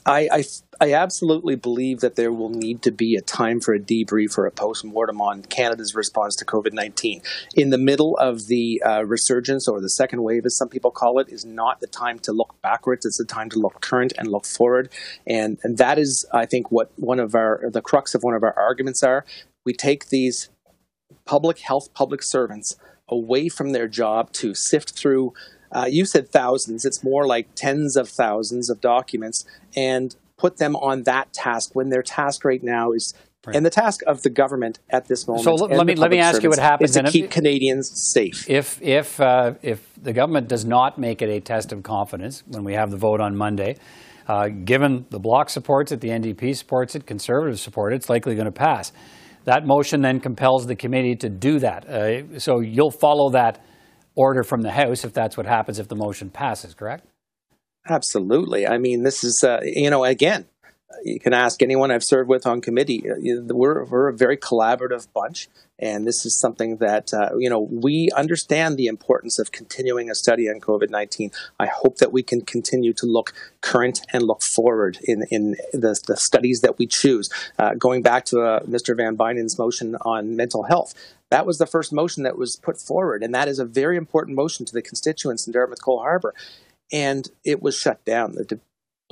I, 0.06 0.28
I, 0.32 0.44
I, 0.82 0.94
absolutely 0.96 1.56
believe 1.56 2.02
that 2.02 2.16
there 2.16 2.34
will 2.34 2.50
need 2.50 2.82
to 2.82 2.92
be 2.92 3.16
a 3.16 3.22
time 3.22 3.62
for 3.62 3.74
a 3.74 3.80
debrief 3.80 4.38
or 4.38 4.46
a 4.46 4.52
post-mortem 4.52 5.22
on 5.22 5.44
Canada's 5.44 5.96
response 5.96 6.36
to 6.38 6.46
COVID-19. 6.46 7.22
In 7.56 7.70
the 7.70 7.78
middle 7.78 8.18
of 8.18 8.48
the 8.48 8.82
uh, 8.86 9.06
resurgence 9.06 9.66
or 9.70 9.80
the 9.80 9.90
second 9.90 10.24
wave, 10.24 10.46
as 10.46 10.58
some 10.58 10.68
people 10.68 10.92
call 10.92 11.20
it, 11.20 11.30
is 11.30 11.46
not 11.46 11.80
the 11.80 11.88
time 11.88 12.20
to 12.20 12.34
look 12.34 12.56
backwards. 12.62 13.06
It's 13.06 13.18
the 13.18 13.24
time 13.24 13.50
to 13.52 13.60
look 13.60 13.80
current 13.80 14.12
and 14.18 14.28
look 14.28 14.46
forward. 14.46 14.90
And, 15.26 15.58
and 15.64 15.78
that 15.78 15.98
is, 15.98 16.26
I 16.34 16.48
think, 16.48 16.70
what 16.70 16.92
one 16.98 17.22
of 17.22 17.34
our, 17.34 17.70
the 17.72 17.82
crux 17.82 18.14
of 18.14 18.24
one 18.24 18.34
of 18.34 18.44
our 18.44 18.58
arguments 18.60 19.04
are. 19.04 19.24
We 19.66 19.72
take 19.72 20.10
these 20.10 20.50
public 21.26 21.60
health, 21.60 21.94
public 21.94 22.24
servants 22.24 22.76
away 23.08 23.50
from 23.50 23.72
their 23.72 23.88
job 23.88 24.32
to 24.34 24.54
sift 24.54 24.92
through 24.98 25.34
uh, 25.74 25.86
you 25.86 26.06
said 26.06 26.30
thousands. 26.30 26.86
It's 26.86 27.04
more 27.04 27.26
like 27.26 27.56
tens 27.56 27.96
of 27.96 28.08
thousands 28.08 28.70
of 28.70 28.80
documents 28.80 29.44
and 29.76 30.16
put 30.38 30.58
them 30.58 30.76
on 30.76 31.04
that 31.04 31.34
task 31.34 31.72
when 31.74 31.90
their 31.90 32.04
task 32.04 32.46
right 32.46 32.64
now 32.64 32.92
is 32.92 33.14
Right. 33.46 33.58
And 33.58 33.66
the 33.66 33.70
task 33.70 34.00
of 34.08 34.22
the 34.22 34.30
government 34.30 34.80
at 34.90 35.10
this 35.10 35.28
moment. 35.28 35.44
So 35.44 35.56
let 35.56 35.86
me 35.86 35.96
let 35.96 36.10
me 36.10 36.20
ask 36.20 36.42
you 36.42 36.48
what 36.48 36.60
happens 36.60 36.96
is 36.96 37.04
to 37.04 37.12
keep 37.12 37.30
Canadians 37.30 37.92
safe. 37.92 38.50
If 38.50 38.82
if 38.82 39.20
uh, 39.20 39.56
if 39.62 39.86
the 40.02 40.14
government 40.14 40.48
does 40.48 40.64
not 40.64 40.98
make 40.98 41.22
it 41.22 41.28
a 41.28 41.42
test 41.42 41.74
of 41.74 41.84
confidence 41.84 42.42
when 42.48 42.64
we 42.64 42.72
have 42.76 42.90
the 42.90 42.96
vote 42.96 43.20
on 43.20 43.36
Monday, 43.36 43.76
uh, 44.30 44.48
given 44.48 45.08
the 45.10 45.20
Bloc 45.20 45.50
supports 45.50 45.92
it, 45.92 46.00
the 46.00 46.08
NDP 46.08 46.56
supports 46.56 46.96
it, 46.96 47.06
Conservatives 47.06 47.62
support 47.62 47.92
it, 47.92 47.98
it's 47.98 48.10
likely 48.10 48.34
going 48.36 48.46
to 48.46 48.52
pass. 48.52 48.94
That 49.46 49.66
motion 49.66 50.02
then 50.02 50.20
compels 50.20 50.68
the 50.68 50.76
committee 50.76 51.16
to 51.18 51.30
do 51.30 51.60
that. 51.60 51.88
Uh, 51.88 52.40
so 52.40 52.60
you'll 52.60 52.92
follow 52.92 53.32
that 53.32 53.64
order 54.16 54.44
from 54.44 54.62
the 54.62 54.72
House 54.72 55.04
if 55.04 55.14
that's 55.14 55.36
what 55.36 55.46
happens 55.46 55.80
if 55.80 55.88
the 55.88 55.96
motion 55.96 56.30
passes, 56.30 56.74
correct? 56.74 57.06
Absolutely. 57.90 58.66
I 58.66 58.78
mean, 58.78 59.04
this 59.04 59.24
is, 59.24 59.44
uh, 59.44 59.60
you 59.64 59.90
know, 59.90 60.06
again, 60.06 60.46
you 61.04 61.20
can 61.20 61.34
ask 61.34 61.62
anyone 61.62 61.92
I've 61.92 62.04
served 62.04 62.30
with 62.30 62.46
on 62.46 62.62
committee. 62.62 63.10
Uh, 63.10 63.16
we're, 63.54 63.86
we're 63.86 64.08
a 64.08 64.14
very 64.14 64.38
collaborative 64.38 65.08
bunch, 65.14 65.50
and 65.80 66.08
this 66.08 66.26
is 66.26 66.40
something 66.40 66.78
that, 66.78 67.14
uh, 67.14 67.30
you 67.38 67.50
know, 67.50 67.60
we 67.60 68.10
understand 68.16 68.78
the 68.78 68.88
importance 68.88 69.40
of 69.40 69.52
continuing 69.52 70.10
a 70.10 70.16
study 70.16 70.50
on 70.50 70.60
COVID 70.60 70.90
19. 70.90 71.32
I 71.60 71.68
hope 71.68 71.98
that 71.98 72.12
we 72.12 72.24
can 72.24 72.42
continue 72.42 72.94
to 72.94 73.06
look 73.06 73.34
current 73.62 74.02
and 74.14 74.24
look 74.24 74.42
forward 74.42 74.98
in, 75.04 75.24
in 75.30 75.56
the, 75.74 76.00
the 76.08 76.18
studies 76.18 76.62
that 76.62 76.78
we 76.78 76.88
choose. 76.88 77.30
Uh, 77.58 77.74
going 77.74 78.02
back 78.02 78.26
to 78.26 78.42
uh, 78.42 78.60
Mr. 78.62 78.96
Van 78.96 79.16
Bynen's 79.16 79.58
motion 79.58 79.96
on 80.02 80.36
mental 80.36 80.64
health, 80.64 80.94
that 81.32 81.46
was 81.46 81.58
the 81.58 81.66
first 81.66 81.92
motion 81.92 82.24
that 82.24 82.38
was 82.38 82.56
put 82.56 82.80
forward, 82.80 83.24
and 83.24 83.34
that 83.34 83.48
is 83.48 83.60
a 83.60 83.66
very 83.66 83.98
important 83.98 84.36
motion 84.38 84.66
to 84.66 84.74
the 84.74 84.82
constituents 84.82 85.48
in 85.48 85.54
Dartmouth 85.54 85.82
Cole 85.82 86.00
Harbour. 86.00 86.34
And 86.92 87.28
it 87.44 87.62
was 87.62 87.76
shut 87.76 88.06
down. 88.06 88.34
The, 88.34 88.60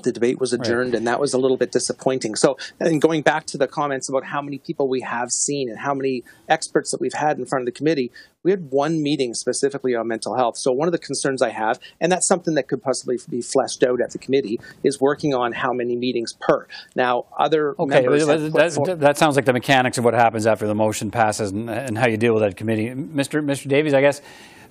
the 0.03 0.11
debate 0.11 0.39
was 0.39 0.53
adjourned, 0.53 0.93
right. 0.93 0.97
and 0.97 1.07
that 1.07 1.19
was 1.19 1.33
a 1.33 1.37
little 1.37 1.57
bit 1.57 1.71
disappointing. 1.71 2.35
So, 2.35 2.57
and 2.79 3.01
going 3.01 3.21
back 3.21 3.45
to 3.47 3.57
the 3.57 3.67
comments 3.67 4.09
about 4.09 4.25
how 4.25 4.41
many 4.41 4.57
people 4.57 4.87
we 4.87 5.01
have 5.01 5.31
seen 5.31 5.69
and 5.69 5.79
how 5.79 5.93
many 5.93 6.23
experts 6.49 6.91
that 6.91 7.01
we've 7.01 7.13
had 7.13 7.37
in 7.37 7.45
front 7.45 7.63
of 7.63 7.65
the 7.65 7.71
committee, 7.71 8.11
we 8.43 8.51
had 8.51 8.71
one 8.71 9.01
meeting 9.01 9.33
specifically 9.33 9.95
on 9.95 10.07
mental 10.07 10.35
health. 10.35 10.57
So, 10.57 10.71
one 10.71 10.87
of 10.87 10.91
the 10.91 10.97
concerns 10.97 11.41
I 11.41 11.49
have, 11.49 11.79
and 11.99 12.11
that's 12.11 12.27
something 12.27 12.55
that 12.55 12.67
could 12.67 12.81
possibly 12.81 13.19
be 13.29 13.41
fleshed 13.41 13.83
out 13.83 14.01
at 14.01 14.11
the 14.11 14.17
committee, 14.17 14.59
is 14.83 14.99
working 14.99 15.33
on 15.33 15.53
how 15.53 15.73
many 15.73 15.95
meetings 15.95 16.33
per. 16.33 16.67
Now, 16.95 17.25
other 17.37 17.75
okay, 17.79 18.05
that, 18.05 18.97
that 18.99 19.17
sounds 19.17 19.35
like 19.35 19.45
the 19.45 19.53
mechanics 19.53 19.97
of 19.97 20.03
what 20.03 20.13
happens 20.13 20.47
after 20.47 20.67
the 20.67 20.75
motion 20.75 21.11
passes 21.11 21.51
and, 21.51 21.69
and 21.69 21.97
how 21.97 22.07
you 22.07 22.17
deal 22.17 22.33
with 22.33 22.43
that 22.43 22.57
committee, 22.57 22.89
Mr. 22.89 23.43
Mr. 23.43 23.67
Davies. 23.67 23.93
I 23.93 24.01
guess 24.01 24.21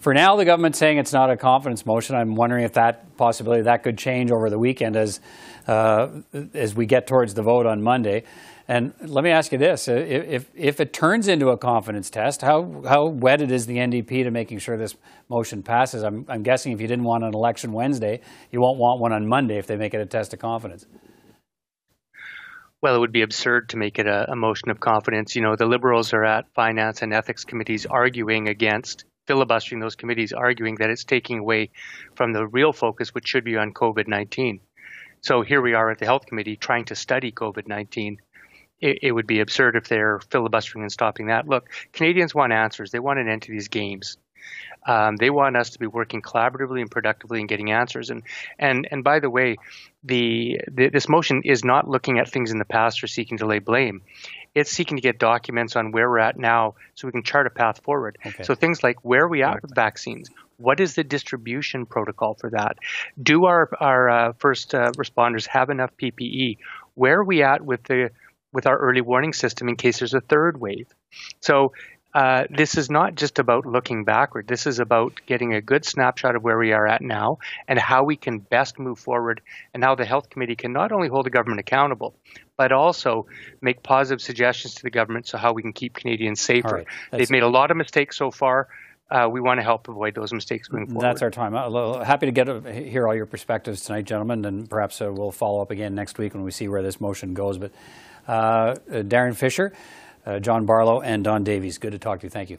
for 0.00 0.14
now, 0.14 0.36
the 0.36 0.46
government's 0.46 0.78
saying 0.78 0.98
it's 0.98 1.12
not 1.12 1.30
a 1.30 1.36
confidence 1.36 1.84
motion. 1.84 2.16
I'm 2.16 2.34
wondering 2.34 2.64
if 2.64 2.72
that 2.72 3.16
possibility 3.18 3.62
that 3.62 3.82
could 3.82 3.98
change 3.98 4.30
over 4.30 4.48
the 4.48 4.58
weekend 4.58 4.96
as 4.96 5.20
uh, 5.66 6.08
as 6.54 6.74
we 6.74 6.86
get 6.86 7.06
towards 7.06 7.34
the 7.34 7.42
vote 7.42 7.66
on 7.66 7.82
Monday. 7.82 8.24
And 8.66 8.94
let 9.00 9.24
me 9.24 9.30
ask 9.30 9.52
you 9.52 9.58
this: 9.58 9.88
if 9.88 10.48
if 10.54 10.80
it 10.80 10.92
turns 10.92 11.28
into 11.28 11.50
a 11.50 11.58
confidence 11.58 12.08
test, 12.08 12.40
how 12.40 12.82
how 12.88 13.06
wedded 13.06 13.50
is 13.50 13.66
the 13.66 13.76
NDP 13.76 14.24
to 14.24 14.30
making 14.30 14.58
sure 14.58 14.78
this 14.78 14.96
motion 15.28 15.62
passes? 15.62 16.02
I'm 16.02 16.24
I'm 16.28 16.42
guessing 16.42 16.72
if 16.72 16.80
you 16.80 16.86
didn't 16.86 17.04
want 17.04 17.22
an 17.24 17.34
election 17.34 17.72
Wednesday, 17.72 18.20
you 18.50 18.60
won't 18.60 18.78
want 18.78 19.00
one 19.00 19.12
on 19.12 19.28
Monday 19.28 19.58
if 19.58 19.66
they 19.66 19.76
make 19.76 19.92
it 19.92 20.00
a 20.00 20.06
test 20.06 20.32
of 20.32 20.38
confidence. 20.38 20.86
Well, 22.82 22.96
it 22.96 23.00
would 23.00 23.12
be 23.12 23.20
absurd 23.20 23.68
to 23.70 23.76
make 23.76 23.98
it 23.98 24.06
a, 24.06 24.32
a 24.32 24.36
motion 24.36 24.70
of 24.70 24.80
confidence. 24.80 25.36
You 25.36 25.42
know, 25.42 25.56
the 25.56 25.66
Liberals 25.66 26.14
are 26.14 26.24
at 26.24 26.46
finance 26.54 27.02
and 27.02 27.12
ethics 27.12 27.44
committees 27.44 27.84
arguing 27.84 28.48
against 28.48 29.04
filibustering 29.30 29.80
those 29.80 29.94
committees, 29.94 30.32
arguing 30.32 30.74
that 30.80 30.90
it's 30.90 31.04
taking 31.04 31.38
away 31.38 31.70
from 32.16 32.32
the 32.32 32.44
real 32.48 32.72
focus, 32.72 33.14
which 33.14 33.28
should 33.28 33.44
be 33.44 33.56
on 33.56 33.72
COVID 33.72 34.08
19. 34.08 34.58
So 35.20 35.42
here 35.42 35.62
we 35.62 35.72
are 35.74 35.88
at 35.88 36.00
the 36.00 36.04
Health 36.04 36.26
Committee 36.26 36.56
trying 36.56 36.86
to 36.86 36.96
study 36.96 37.30
COVID 37.30 37.68
19. 37.68 38.16
It, 38.80 38.98
it, 39.02 39.12
would 39.12 39.28
be 39.28 39.38
absurd 39.38 39.76
if 39.76 39.86
they're 39.86 40.18
filibustering 40.30 40.82
and 40.82 40.90
stopping 40.90 41.28
that. 41.28 41.46
Look, 41.46 41.70
Canadians 41.92 42.34
want 42.34 42.52
answers. 42.52 42.90
They 42.90 42.98
want 42.98 43.20
an 43.20 43.28
end 43.28 43.42
to 43.42 43.52
these 43.52 43.68
games. 43.68 44.16
Um, 44.84 45.14
they 45.14 45.30
want 45.30 45.56
us 45.56 45.70
to 45.70 45.78
be 45.78 45.86
working 45.86 46.22
collaboratively 46.22 46.80
and 46.80 46.90
productively 46.90 47.38
and 47.38 47.48
getting 47.48 47.70
answers. 47.70 48.10
And 48.10 48.24
and 48.58 48.88
and 48.90 49.04
by 49.04 49.20
the 49.20 49.30
way, 49.30 49.58
the, 50.02 50.60
the, 50.68 50.88
this 50.88 51.08
motion 51.08 51.42
is 51.44 51.64
not 51.64 51.88
looking 51.88 52.18
at 52.18 52.28
things 52.28 52.50
in 52.50 52.58
the 52.58 52.64
past 52.64 53.04
or 53.04 53.06
seeking 53.06 53.38
to 53.38 53.46
lay 53.46 53.60
blame. 53.60 54.02
It's 54.54 54.70
seeking 54.70 54.96
to 54.96 55.00
get 55.00 55.18
documents 55.18 55.76
on 55.76 55.92
where 55.92 56.08
we're 56.08 56.18
at 56.18 56.36
now 56.36 56.74
so 56.94 57.06
we 57.06 57.12
can 57.12 57.22
chart 57.22 57.46
a 57.46 57.50
path 57.50 57.82
forward. 57.82 58.18
Okay. 58.24 58.42
So 58.42 58.54
things 58.54 58.82
like 58.82 59.04
where 59.04 59.24
are 59.24 59.28
we 59.28 59.42
at 59.42 59.62
with 59.62 59.74
vaccines? 59.74 60.28
What 60.56 60.80
is 60.80 60.94
the 60.94 61.04
distribution 61.04 61.86
protocol 61.86 62.34
for 62.34 62.50
that? 62.50 62.76
Do 63.22 63.46
our 63.46 63.70
our 63.80 64.10
uh, 64.10 64.32
first 64.38 64.74
uh, 64.74 64.90
responders 64.92 65.46
have 65.46 65.70
enough 65.70 65.90
PPE? 65.96 66.58
Where 66.94 67.20
are 67.20 67.24
we 67.24 67.42
at 67.42 67.64
with 67.64 67.84
the 67.84 68.10
with 68.52 68.66
our 68.66 68.76
early 68.76 69.00
warning 69.00 69.32
system 69.32 69.68
in 69.68 69.76
case 69.76 70.00
there's 70.00 70.14
a 70.14 70.20
third 70.20 70.60
wave? 70.60 70.88
So 71.40 71.72
uh, 72.12 72.44
this 72.50 72.76
is 72.76 72.90
not 72.90 73.14
just 73.14 73.38
about 73.38 73.66
looking 73.66 74.04
backward. 74.04 74.48
This 74.48 74.66
is 74.66 74.80
about 74.80 75.20
getting 75.26 75.54
a 75.54 75.60
good 75.60 75.84
snapshot 75.84 76.34
of 76.34 76.42
where 76.42 76.58
we 76.58 76.72
are 76.72 76.86
at 76.86 77.02
now 77.02 77.38
and 77.68 77.78
how 77.78 78.02
we 78.02 78.16
can 78.16 78.38
best 78.38 78.78
move 78.78 78.98
forward, 78.98 79.40
and 79.72 79.84
how 79.84 79.94
the 79.94 80.04
health 80.04 80.28
committee 80.28 80.56
can 80.56 80.72
not 80.72 80.90
only 80.90 81.08
hold 81.08 81.26
the 81.26 81.30
government 81.30 81.60
accountable, 81.60 82.16
but 82.60 82.72
also 82.72 83.24
make 83.62 83.82
positive 83.82 84.20
suggestions 84.20 84.74
to 84.74 84.82
the 84.82 84.90
government 84.90 85.26
so 85.26 85.38
how 85.38 85.54
we 85.54 85.62
can 85.62 85.72
keep 85.72 85.94
Canadians 85.94 86.42
safer. 86.42 86.84
Right. 86.84 86.86
They've 87.10 87.30
made 87.30 87.42
a 87.42 87.48
lot 87.48 87.70
of 87.70 87.78
mistakes 87.78 88.18
so 88.18 88.30
far. 88.30 88.68
Uh, 89.10 89.30
we 89.32 89.40
want 89.40 89.60
to 89.60 89.64
help 89.64 89.88
avoid 89.88 90.14
those 90.14 90.30
mistakes 90.30 90.68
going 90.68 90.86
forward. 90.86 91.00
That's 91.00 91.22
our 91.22 91.30
time. 91.30 91.54
Uh, 91.54 92.04
happy 92.04 92.26
to 92.26 92.32
get 92.32 92.50
uh, 92.50 92.60
hear 92.60 93.08
all 93.08 93.14
your 93.14 93.24
perspectives 93.24 93.80
tonight, 93.80 94.04
gentlemen, 94.04 94.44
and 94.44 94.68
perhaps 94.68 95.00
uh, 95.00 95.10
we'll 95.10 95.32
follow 95.32 95.62
up 95.62 95.70
again 95.70 95.94
next 95.94 96.18
week 96.18 96.34
when 96.34 96.42
we 96.42 96.50
see 96.50 96.68
where 96.68 96.82
this 96.82 97.00
motion 97.00 97.32
goes. 97.32 97.56
But 97.56 97.72
uh, 98.28 98.74
Darren 98.90 99.34
Fisher 99.34 99.72
uh, 100.26 100.38
John 100.38 100.66
Barlow 100.66 101.00
and 101.00 101.24
Don 101.24 101.44
Davies. 101.44 101.78
Good 101.78 101.92
to 101.92 101.98
talk 101.98 102.20
to 102.20 102.26
you. 102.26 102.30
Thank 102.30 102.50
you. 102.50 102.58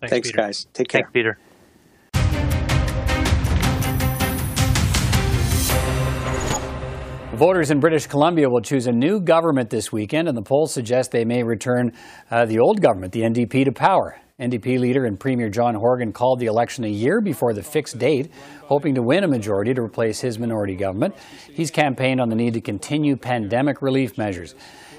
Thanks, 0.00 0.10
Thanks 0.10 0.30
guys. 0.32 0.66
Take 0.72 0.88
care. 0.88 1.02
Thanks, 1.02 1.12
Peter. 1.12 1.38
Voters 7.34 7.72
in 7.72 7.80
British 7.80 8.06
Columbia 8.06 8.48
will 8.48 8.60
choose 8.60 8.86
a 8.86 8.92
new 8.92 9.20
government 9.20 9.68
this 9.68 9.90
weekend, 9.90 10.28
and 10.28 10.36
the 10.36 10.42
polls 10.42 10.72
suggest 10.72 11.10
they 11.10 11.24
may 11.24 11.42
return 11.42 11.90
uh, 12.30 12.44
the 12.46 12.60
old 12.60 12.80
government, 12.80 13.12
the 13.12 13.22
NDP, 13.22 13.64
to 13.64 13.72
power. 13.72 14.20
NDP 14.38 14.78
leader 14.78 15.04
and 15.04 15.18
Premier 15.18 15.48
John 15.48 15.74
Horgan 15.74 16.12
called 16.12 16.38
the 16.38 16.46
election 16.46 16.84
a 16.84 16.88
year 16.88 17.20
before 17.20 17.52
the 17.52 17.62
fixed 17.62 17.98
date, 17.98 18.30
hoping 18.62 18.94
to 18.94 19.02
win 19.02 19.24
a 19.24 19.28
majority 19.28 19.74
to 19.74 19.82
replace 19.82 20.20
his 20.20 20.38
minority 20.38 20.76
government. 20.76 21.16
He's 21.52 21.72
campaigned 21.72 22.20
on 22.20 22.28
the 22.28 22.36
need 22.36 22.54
to 22.54 22.60
continue 22.60 23.16
pandemic 23.16 23.82
relief 23.82 24.16
measures. 24.16 24.54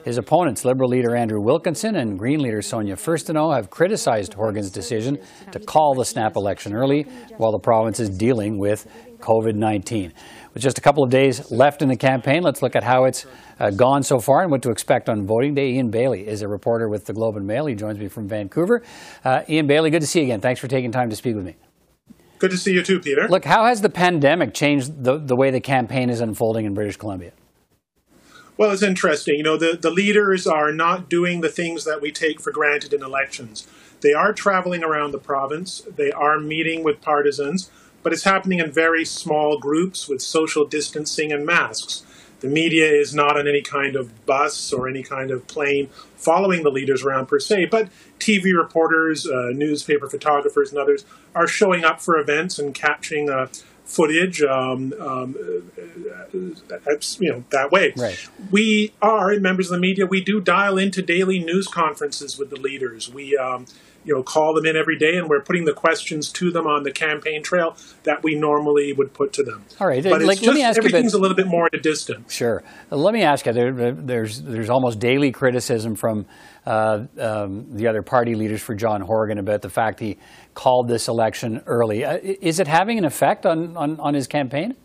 His 0.06 0.20
opponents, 0.20 0.64
Liberal 0.64 0.90
leader 0.90 1.16
Andrew 1.16 1.42
Wilkinson 1.42 1.96
and 1.96 2.20
Green 2.20 2.40
leader 2.40 2.62
Sonia 2.62 2.96
Furstenau, 2.96 3.56
have 3.56 3.72
criticized 3.72 4.36
Horgan's 4.36 4.70
decision 4.70 5.18
to 5.52 5.60
call 5.60 5.96
the 5.96 6.06
snap 6.06 6.36
election 6.36 6.76
early 6.76 7.08
while 7.38 7.52
the 7.52 7.60
province 7.60 8.00
is 8.00 8.10
dealing 8.10 8.60
with 8.60 8.86
COVID 9.18 9.56
19. 9.56 10.14
With 10.56 10.64
just 10.64 10.78
a 10.78 10.82
couple 10.82 11.04
of 11.04 11.10
days 11.10 11.52
left 11.52 11.82
in 11.82 11.90
the 11.90 11.98
campaign, 11.98 12.42
let's 12.42 12.62
look 12.62 12.78
at 12.78 12.84
how 12.84 13.04
it's 13.04 13.26
uh, 13.60 13.72
gone 13.72 14.04
so 14.04 14.20
far 14.20 14.42
and 14.42 14.50
what 14.50 14.62
to 14.62 14.72
expect 14.72 15.10
on 15.10 15.28
voting 15.28 15.54
day. 15.54 15.72
Ian 15.72 15.92
Bailey 15.92 16.26
is 16.26 16.42
a 16.42 16.48
reporter 16.48 16.88
with 16.88 17.04
the 17.04 17.12
Globe 17.12 17.36
and 17.36 17.46
Mail. 17.46 17.66
He 17.66 17.76
joins 17.76 18.00
me 18.00 18.08
from 18.08 18.30
Vancouver. 18.30 18.82
Uh, 19.26 19.42
Ian 19.50 19.68
Bailey, 19.68 19.90
good 19.90 20.00
to 20.00 20.08
see 20.08 20.20
you 20.20 20.28
again. 20.28 20.40
Thanks 20.40 20.62
for 20.62 20.70
taking 20.70 20.94
time 20.94 21.10
to 21.10 21.16
speak 21.18 21.36
with 21.36 21.44
me. 21.44 21.58
Good 22.40 22.52
to 22.52 22.58
see 22.58 22.72
you 22.72 22.84
too, 22.84 23.02
Peter. 23.02 23.28
Look, 23.28 23.44
how 23.44 23.66
has 23.66 23.82
the 23.82 23.90
pandemic 23.90 24.54
changed 24.54 25.04
the, 25.04 25.18
the 25.18 25.36
way 25.36 25.52
the 25.52 25.60
campaign 25.60 26.10
is 26.10 26.22
unfolding 26.22 26.66
in 26.66 26.74
British 26.74 26.96
Columbia? 26.96 27.34
Well, 28.56 28.72
it's 28.72 28.84
interesting. 28.84 29.36
You 29.36 29.44
know, 29.44 29.58
the, 29.58 29.78
the 29.78 29.92
leaders 29.92 30.48
are 30.48 30.72
not 30.72 31.10
doing 31.10 31.42
the 31.42 31.50
things 31.50 31.84
that 31.84 32.02
we 32.02 32.14
take 32.14 32.40
for 32.40 32.54
granted 32.54 32.94
in 32.94 33.04
elections. 33.04 33.68
They 34.00 34.14
are 34.14 34.32
traveling 34.32 34.86
around 34.86 35.12
the 35.12 35.20
province, 35.20 35.82
they 35.98 36.12
are 36.12 36.40
meeting 36.40 36.82
with 36.82 37.02
partisans, 37.02 37.70
but 38.06 38.14
it's 38.14 38.24
happening 38.24 38.60
in 38.60 38.72
very 38.72 39.04
small 39.04 39.58
groups 39.58 40.08
with 40.08 40.22
social 40.22 40.64
distancing 40.64 41.32
and 41.32 41.44
masks. 41.44 42.04
The 42.42 42.48
media 42.48 42.86
is 42.86 43.16
not 43.16 43.36
on 43.36 43.48
any 43.48 43.64
kind 43.64 43.96
of 43.96 44.28
bus 44.28 44.72
or 44.72 44.88
any 44.88 45.02
kind 45.02 45.32
of 45.32 45.48
plane 45.48 45.90
following 46.16 46.62
the 46.62 46.70
leaders 46.70 47.02
around 47.02 47.26
per 47.26 47.40
se, 47.40 47.66
but 47.66 47.90
TV 48.20 48.56
reporters, 48.56 49.26
uh, 49.26 49.50
newspaper 49.56 50.08
photographers, 50.08 50.70
and 50.70 50.78
others 50.78 51.04
are 51.34 51.48
showing 51.48 51.84
up 51.84 52.00
for 52.00 52.20
events 52.20 52.60
and 52.60 52.76
capturing 52.76 53.28
a, 53.28 53.50
footage, 53.86 54.42
um, 54.42 54.94
um, 55.00 55.36
uh, 55.78 56.38
uh, 56.92 56.98
you 57.20 57.32
know, 57.32 57.44
that 57.52 57.72
way. 57.72 57.94
Right. 57.96 58.30
We 58.52 58.94
are 59.02 59.40
members 59.40 59.68
of 59.68 59.76
the 59.76 59.80
media. 59.80 60.06
We 60.06 60.24
do 60.24 60.42
dial 60.42 60.78
into 60.78 61.02
daily 61.02 61.40
news 61.40 61.68
conferences 61.68 62.38
with 62.38 62.50
the 62.50 62.60
leaders. 62.60 63.14
We, 63.14 63.38
um, 63.38 63.68
you 64.06 64.14
know, 64.14 64.24
call 64.24 64.54
them 64.54 64.66
in 64.66 64.76
every 64.76 64.98
day, 64.98 65.18
and 65.18 65.28
we're 65.28 65.42
putting 65.42 65.66
the 65.66 65.74
questions 65.74 66.32
to 66.34 66.52
them 66.52 66.68
on 66.68 66.84
the 66.84 66.92
campaign 66.92 67.42
trail 67.44 67.76
that 68.04 68.24
we 68.24 68.36
normally 68.36 68.94
would 68.94 69.14
put 69.14 69.34
to 69.34 69.44
them. 69.44 69.66
All 69.80 69.88
right. 69.88 70.04
But 70.04 70.22
like, 70.22 70.38
it's 70.38 70.46
let 70.46 70.54
me 70.54 70.62
just- 70.62 70.70
ask 70.70 70.78
everything's 70.78 71.14
about- 71.14 71.20
a 71.20 71.22
little 71.22 71.36
bit 71.38 71.48
more 71.48 71.66
at 71.66 71.74
a 71.74 71.82
distance. 71.82 72.32
Sure. 72.32 72.64
Let 72.92 73.14
me 73.14 73.24
ask 73.24 73.46
you. 73.46 73.54
There, 73.54 73.92
there's 73.92 74.42
there's 74.42 74.70
almost 74.70 75.00
daily 75.00 75.32
criticism 75.32 75.96
from 75.96 76.26
uh, 76.66 77.06
um, 77.20 77.68
the 77.76 77.88
other 77.88 78.02
party 78.02 78.36
leaders 78.36 78.62
for 78.62 78.76
John 78.76 79.02
Horgan 79.02 79.38
about 79.38 79.62
the 79.62 79.70
fact 79.70 80.00
he 80.00 80.18
called 80.54 80.88
this 80.88 81.08
election 81.08 81.62
early. 81.66 82.04
Uh, 82.04 82.18
is 82.22 82.60
it 82.60 82.68
having 82.68 82.98
an 82.98 83.06
effect 83.06 83.46
on, 83.46 83.76
on, 83.78 84.00
on 84.00 84.14
his 84.14 84.28
campaign? 84.28 84.76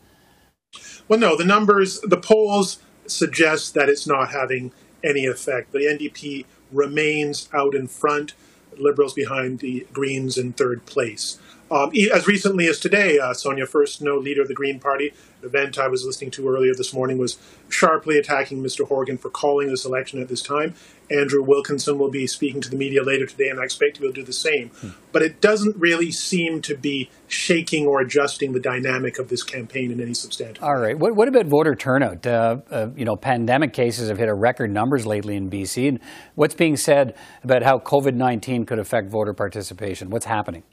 Well, 1.08 1.18
no, 1.18 1.36
the 1.36 1.44
numbers, 1.44 2.00
the 2.00 2.16
polls 2.16 2.78
suggest 3.06 3.74
that 3.74 3.88
it's 3.88 4.06
not 4.06 4.30
having 4.30 4.72
any 5.02 5.26
effect. 5.26 5.72
The 5.72 5.80
NDP 5.80 6.44
remains 6.70 7.48
out 7.52 7.74
in 7.74 7.86
front, 7.88 8.34
Liberals 8.80 9.14
behind 9.14 9.58
the 9.58 9.86
Greens 9.92 10.38
in 10.38 10.52
third 10.52 10.86
place. 10.86 11.38
Um, 11.70 11.92
as 12.12 12.26
recently 12.26 12.66
as 12.66 12.80
today, 12.80 13.20
uh, 13.20 13.32
Sonia 13.32 13.64
Furstenau, 13.64 14.20
leader 14.20 14.42
of 14.42 14.48
the 14.48 14.54
Green 14.54 14.80
Party, 14.80 15.12
an 15.40 15.48
event 15.48 15.78
I 15.78 15.86
was 15.86 16.04
listening 16.04 16.32
to 16.32 16.48
earlier 16.48 16.74
this 16.74 16.92
morning, 16.92 17.16
was 17.16 17.38
sharply 17.68 18.18
attacking 18.18 18.60
Mr. 18.60 18.88
Horgan 18.88 19.16
for 19.16 19.30
calling 19.30 19.68
this 19.68 19.84
election 19.84 20.20
at 20.20 20.26
this 20.26 20.42
time. 20.42 20.74
Andrew 21.10 21.42
Wilkinson 21.42 21.96
will 21.96 22.10
be 22.10 22.26
speaking 22.26 22.60
to 22.60 22.70
the 22.70 22.76
media 22.76 23.04
later 23.04 23.24
today, 23.24 23.48
and 23.48 23.60
I 23.60 23.64
expect 23.64 23.98
he 23.98 24.04
will 24.04 24.12
do 24.12 24.24
the 24.24 24.32
same. 24.32 24.72
But 25.12 25.22
it 25.22 25.40
doesn't 25.40 25.76
really 25.76 26.10
seem 26.10 26.60
to 26.62 26.76
be 26.76 27.08
shaking 27.28 27.86
or 27.86 28.00
adjusting 28.00 28.52
the 28.52 28.60
dynamic 28.60 29.18
of 29.18 29.28
this 29.28 29.44
campaign 29.44 29.92
in 29.92 30.00
any 30.00 30.14
substantive 30.14 30.62
All 30.62 30.76
right. 30.76 30.98
What, 30.98 31.14
what 31.14 31.28
about 31.28 31.46
voter 31.46 31.76
turnout? 31.76 32.26
Uh, 32.26 32.58
uh, 32.70 32.88
you 32.96 33.04
know, 33.04 33.16
pandemic 33.16 33.72
cases 33.72 34.08
have 34.08 34.18
hit 34.18 34.28
a 34.28 34.34
record 34.34 34.72
numbers 34.72 35.06
lately 35.06 35.36
in 35.36 35.50
BC. 35.50 35.88
And 35.88 36.00
what's 36.34 36.54
being 36.54 36.76
said 36.76 37.14
about 37.44 37.62
how 37.62 37.78
COVID 37.78 38.14
19 38.14 38.66
could 38.66 38.80
affect 38.80 39.08
voter 39.08 39.34
participation? 39.34 40.10
What's 40.10 40.26
happening? 40.26 40.64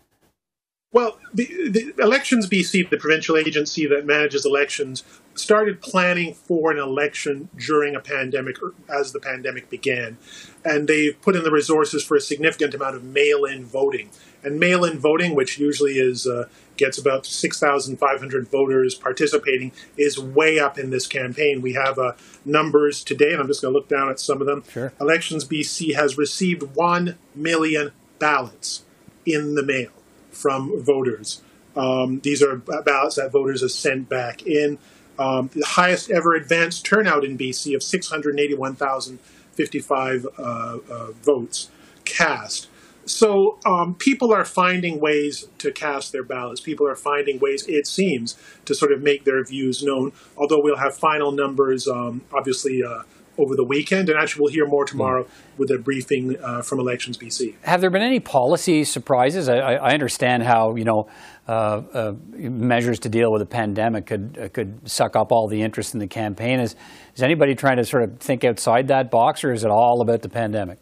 Well, 0.93 1.17
the, 1.33 1.45
the 1.69 1.93
Elections 2.01 2.47
BC, 2.47 2.89
the 2.89 2.97
provincial 2.97 3.35
agency 3.35 3.85
that 3.87 4.05
manages 4.05 4.45
elections, 4.45 5.03
started 5.35 5.81
planning 5.81 6.33
for 6.33 6.71
an 6.71 6.79
election 6.79 7.49
during 7.57 7.93
a 7.93 7.99
pandemic, 7.99 8.63
or 8.63 8.73
as 8.89 9.11
the 9.11 9.19
pandemic 9.19 9.69
began. 9.69 10.17
And 10.63 10.87
they've 10.87 11.21
put 11.21 11.35
in 11.35 11.43
the 11.43 11.51
resources 11.51 12.03
for 12.03 12.15
a 12.15 12.21
significant 12.21 12.73
amount 12.73 12.95
of 12.95 13.03
mail 13.03 13.43
in 13.43 13.65
voting. 13.65 14.11
And 14.43 14.61
mail 14.61 14.85
in 14.85 14.97
voting, 14.97 15.35
which 15.35 15.59
usually 15.59 15.99
is 15.99 16.25
uh, 16.25 16.47
gets 16.77 16.97
about 16.97 17.25
6,500 17.25 18.47
voters 18.47 18.95
participating, 18.95 19.73
is 19.97 20.17
way 20.17 20.57
up 20.57 20.79
in 20.79 20.89
this 20.89 21.05
campaign. 21.05 21.61
We 21.61 21.73
have 21.73 21.99
uh, 21.99 22.13
numbers 22.45 23.03
today, 23.03 23.33
and 23.33 23.41
I'm 23.41 23.47
just 23.47 23.61
going 23.61 23.73
to 23.73 23.77
look 23.77 23.89
down 23.89 24.09
at 24.09 24.21
some 24.21 24.39
of 24.39 24.47
them. 24.47 24.63
Sure. 24.69 24.93
Elections 25.01 25.43
BC 25.43 25.95
has 25.95 26.17
received 26.17 26.75
1 26.75 27.17
million 27.35 27.91
ballots 28.19 28.85
in 29.25 29.55
the 29.55 29.63
mail 29.63 29.89
from 30.37 30.83
voters. 30.83 31.41
Um, 31.75 32.21
these 32.21 32.41
are 32.41 32.55
ballots 32.57 33.15
that 33.15 33.31
voters 33.31 33.61
have 33.61 33.71
sent 33.71 34.09
back 34.09 34.45
in. 34.45 34.77
Um, 35.19 35.49
the 35.53 35.65
highest 35.65 36.11
ever 36.11 36.35
advanced 36.35 36.85
turnout 36.85 37.25
in 37.25 37.37
BC 37.37 37.75
of 37.75 37.83
681,055 37.83 40.25
uh, 40.25 40.77
uh, 40.89 41.11
votes 41.13 41.69
cast. 42.05 42.67
So 43.05 43.59
um, 43.65 43.95
people 43.95 44.33
are 44.33 44.43
finding 44.43 44.99
ways 44.99 45.47
to 45.59 45.71
cast 45.71 46.11
their 46.11 46.23
ballots. 46.23 46.59
People 46.59 46.85
are 46.87 46.95
finding 46.95 47.39
ways, 47.39 47.65
it 47.67 47.87
seems, 47.87 48.35
to 48.65 48.75
sort 48.75 48.91
of 48.91 49.01
make 49.01 49.23
their 49.23 49.41
views 49.43 49.81
known. 49.81 50.11
Although 50.35 50.61
we'll 50.61 50.75
have 50.77 50.97
final 50.97 51.31
numbers, 51.31 51.87
um, 51.87 52.21
obviously, 52.33 52.83
uh, 52.83 53.03
over 53.37 53.55
the 53.55 53.63
weekend, 53.63 54.09
and 54.09 54.19
actually 54.19 54.41
we'll 54.41 54.51
hear 54.51 54.65
more 54.65 54.85
tomorrow 54.85 55.27
with 55.57 55.71
a 55.71 55.77
briefing 55.77 56.37
uh, 56.41 56.61
from 56.61 56.79
Elections 56.79 57.17
BC. 57.17 57.55
Have 57.61 57.81
there 57.81 57.89
been 57.89 58.01
any 58.01 58.19
policy 58.19 58.83
surprises? 58.83 59.49
I, 59.49 59.57
I 59.57 59.93
understand 59.93 60.43
how 60.43 60.75
you 60.75 60.85
know 60.85 61.07
uh, 61.47 61.81
uh, 61.93 62.13
measures 62.33 62.99
to 62.99 63.09
deal 63.09 63.31
with 63.31 63.41
a 63.41 63.45
pandemic 63.45 64.07
could 64.07 64.37
uh, 64.41 64.49
could 64.49 64.89
suck 64.89 65.15
up 65.15 65.31
all 65.31 65.47
the 65.47 65.61
interest 65.61 65.93
in 65.93 65.99
the 65.99 66.07
campaign. 66.07 66.59
Is 66.59 66.75
is 67.15 67.23
anybody 67.23 67.55
trying 67.55 67.77
to 67.77 67.85
sort 67.85 68.03
of 68.03 68.19
think 68.19 68.43
outside 68.43 68.87
that 68.89 69.11
box, 69.11 69.43
or 69.43 69.53
is 69.53 69.63
it 69.63 69.71
all 69.71 70.01
about 70.01 70.21
the 70.21 70.29
pandemic? 70.29 70.79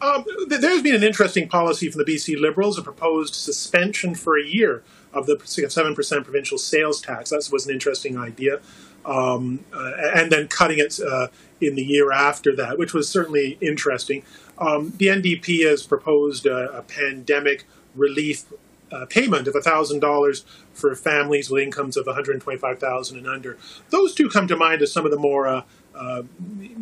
Um, 0.00 0.24
th- 0.48 0.60
there's 0.60 0.82
been 0.82 0.94
an 0.94 1.02
interesting 1.02 1.48
policy 1.48 1.90
from 1.90 2.02
the 2.04 2.12
BC 2.12 2.38
Liberals, 2.38 2.78
a 2.78 2.82
proposed 2.82 3.34
suspension 3.34 4.14
for 4.14 4.38
a 4.38 4.44
year 4.44 4.82
of 5.12 5.26
the 5.26 5.36
7% 5.36 6.24
provincial 6.24 6.58
sales 6.58 7.00
tax. 7.00 7.30
That 7.30 7.48
was 7.50 7.66
an 7.66 7.72
interesting 7.72 8.18
idea. 8.18 8.60
Um, 9.06 9.60
uh, 9.72 9.92
and 10.16 10.32
then 10.32 10.48
cutting 10.48 10.80
it 10.80 10.98
uh, 10.98 11.28
in 11.60 11.76
the 11.76 11.82
year 11.84 12.10
after 12.10 12.56
that, 12.56 12.76
which 12.76 12.92
was 12.92 13.08
certainly 13.08 13.56
interesting. 13.60 14.24
Um, 14.58 14.94
the 14.96 15.06
NDP 15.06 15.64
has 15.64 15.86
proposed 15.86 16.44
a, 16.44 16.76
a 16.76 16.82
pandemic 16.82 17.66
relief 17.94 18.46
uh, 18.92 19.06
payment 19.06 19.48
of 19.48 19.54
$1,000 19.54 20.44
for 20.72 20.94
families 20.94 21.50
with 21.50 21.62
incomes 21.62 21.96
of 21.96 22.06
125,000 22.06 23.18
and 23.18 23.26
under. 23.26 23.56
Those 23.90 24.14
two 24.14 24.28
come 24.28 24.46
to 24.48 24.56
mind 24.56 24.82
as 24.82 24.92
some 24.92 25.04
of 25.04 25.10
the 25.10 25.18
more, 25.18 25.46
uh, 25.46 25.62
uh, 25.94 26.22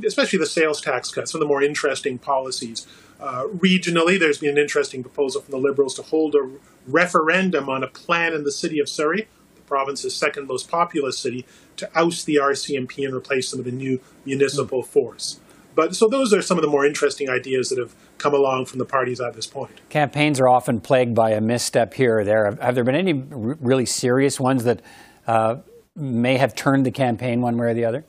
especially 0.04 0.38
the 0.38 0.46
sales 0.46 0.80
tax 0.80 1.10
cuts, 1.10 1.32
some 1.32 1.40
of 1.40 1.46
the 1.46 1.48
more 1.48 1.62
interesting 1.62 2.18
policies. 2.18 2.86
Uh, 3.20 3.44
regionally, 3.44 4.18
there's 4.18 4.38
been 4.38 4.50
an 4.50 4.58
interesting 4.58 5.02
proposal 5.02 5.40
from 5.40 5.52
the 5.52 5.58
Liberals 5.58 5.94
to 5.94 6.02
hold 6.02 6.34
a 6.34 6.50
referendum 6.86 7.68
on 7.68 7.82
a 7.82 7.86
plan 7.86 8.34
in 8.34 8.44
the 8.44 8.52
city 8.52 8.78
of 8.78 8.88
Surrey, 8.88 9.28
province's 9.66 10.14
second 10.14 10.46
most 10.46 10.70
populous 10.70 11.18
city, 11.18 11.46
to 11.76 11.88
oust 11.94 12.26
the 12.26 12.38
RCMP 12.40 13.04
and 13.04 13.14
replace 13.14 13.50
them 13.50 13.58
with 13.58 13.72
a 13.72 13.76
new 13.76 14.00
municipal 14.24 14.82
force. 14.82 15.40
But 15.74 15.96
so 15.96 16.08
those 16.08 16.32
are 16.32 16.42
some 16.42 16.56
of 16.56 16.62
the 16.62 16.70
more 16.70 16.86
interesting 16.86 17.28
ideas 17.28 17.68
that 17.70 17.78
have 17.78 17.94
come 18.18 18.32
along 18.32 18.66
from 18.66 18.78
the 18.78 18.84
parties 18.84 19.20
at 19.20 19.34
this 19.34 19.46
point. 19.46 19.80
Campaigns 19.88 20.38
are 20.38 20.48
often 20.48 20.80
plagued 20.80 21.14
by 21.14 21.30
a 21.30 21.40
misstep 21.40 21.94
here 21.94 22.20
or 22.20 22.24
there. 22.24 22.44
Have, 22.44 22.60
have 22.60 22.74
there 22.74 22.84
been 22.84 22.94
any 22.94 23.12
r- 23.12 23.58
really 23.60 23.86
serious 23.86 24.38
ones 24.38 24.64
that 24.64 24.82
uh, 25.26 25.56
may 25.96 26.36
have 26.36 26.54
turned 26.54 26.86
the 26.86 26.90
campaign 26.90 27.40
one 27.40 27.56
way 27.56 27.66
or 27.66 27.74
the 27.74 27.84
other? 27.84 28.04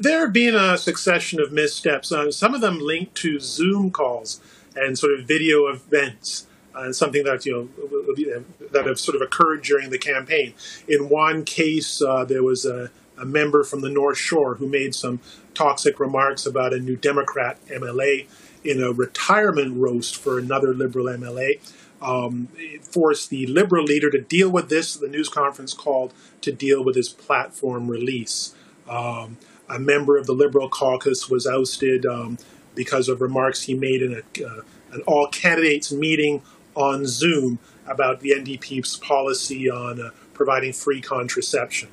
There 0.00 0.20
have 0.20 0.32
been 0.32 0.54
a 0.54 0.78
succession 0.78 1.40
of 1.40 1.52
missteps, 1.52 2.12
uh, 2.12 2.30
some 2.30 2.54
of 2.54 2.60
them 2.60 2.78
linked 2.80 3.14
to 3.16 3.38
Zoom 3.38 3.90
calls 3.90 4.40
and 4.74 4.98
sort 4.98 5.18
of 5.18 5.26
video 5.26 5.66
events. 5.66 6.46
Uh, 6.74 6.90
something 6.90 7.24
that 7.24 7.44
you 7.44 7.52
know 7.52 8.44
that 8.70 8.86
have 8.86 8.98
sort 8.98 9.14
of 9.14 9.20
occurred 9.20 9.62
during 9.62 9.90
the 9.90 9.98
campaign. 9.98 10.54
In 10.88 11.08
one 11.08 11.44
case, 11.44 12.00
uh, 12.00 12.24
there 12.24 12.42
was 12.42 12.64
a, 12.64 12.90
a 13.18 13.26
member 13.26 13.62
from 13.62 13.80
the 13.82 13.90
North 13.90 14.16
Shore 14.16 14.54
who 14.54 14.66
made 14.66 14.94
some 14.94 15.20
toxic 15.54 16.00
remarks 16.00 16.46
about 16.46 16.72
a 16.72 16.78
new 16.78 16.96
Democrat 16.96 17.58
MLA 17.66 18.26
in 18.64 18.82
a 18.82 18.92
retirement 18.92 19.76
roast 19.76 20.16
for 20.16 20.38
another 20.38 20.72
Liberal 20.72 21.06
MLA. 21.06 21.60
Um, 22.00 22.48
it 22.56 22.84
forced 22.84 23.30
the 23.30 23.46
Liberal 23.46 23.84
leader 23.84 24.10
to 24.10 24.20
deal 24.20 24.50
with 24.50 24.68
this. 24.68 24.96
The 24.96 25.08
news 25.08 25.28
conference 25.28 25.72
called 25.72 26.12
to 26.40 26.52
deal 26.52 26.82
with 26.82 26.96
his 26.96 27.08
platform 27.08 27.88
release. 27.88 28.54
Um, 28.88 29.38
a 29.68 29.78
member 29.78 30.16
of 30.16 30.26
the 30.26 30.32
Liberal 30.32 30.68
caucus 30.68 31.28
was 31.28 31.46
ousted 31.46 32.04
um, 32.04 32.38
because 32.74 33.08
of 33.08 33.20
remarks 33.20 33.62
he 33.62 33.74
made 33.74 34.02
in 34.02 34.14
a, 34.14 34.44
uh, 34.44 34.62
an 34.92 35.02
all 35.06 35.28
candidates 35.28 35.92
meeting 35.92 36.42
on 36.74 37.06
Zoom 37.06 37.58
about 37.86 38.20
the 38.20 38.30
NDP's 38.30 38.96
policy 38.98 39.68
on 39.70 40.00
uh, 40.00 40.10
providing 40.34 40.72
free 40.72 41.00
contraception. 41.00 41.88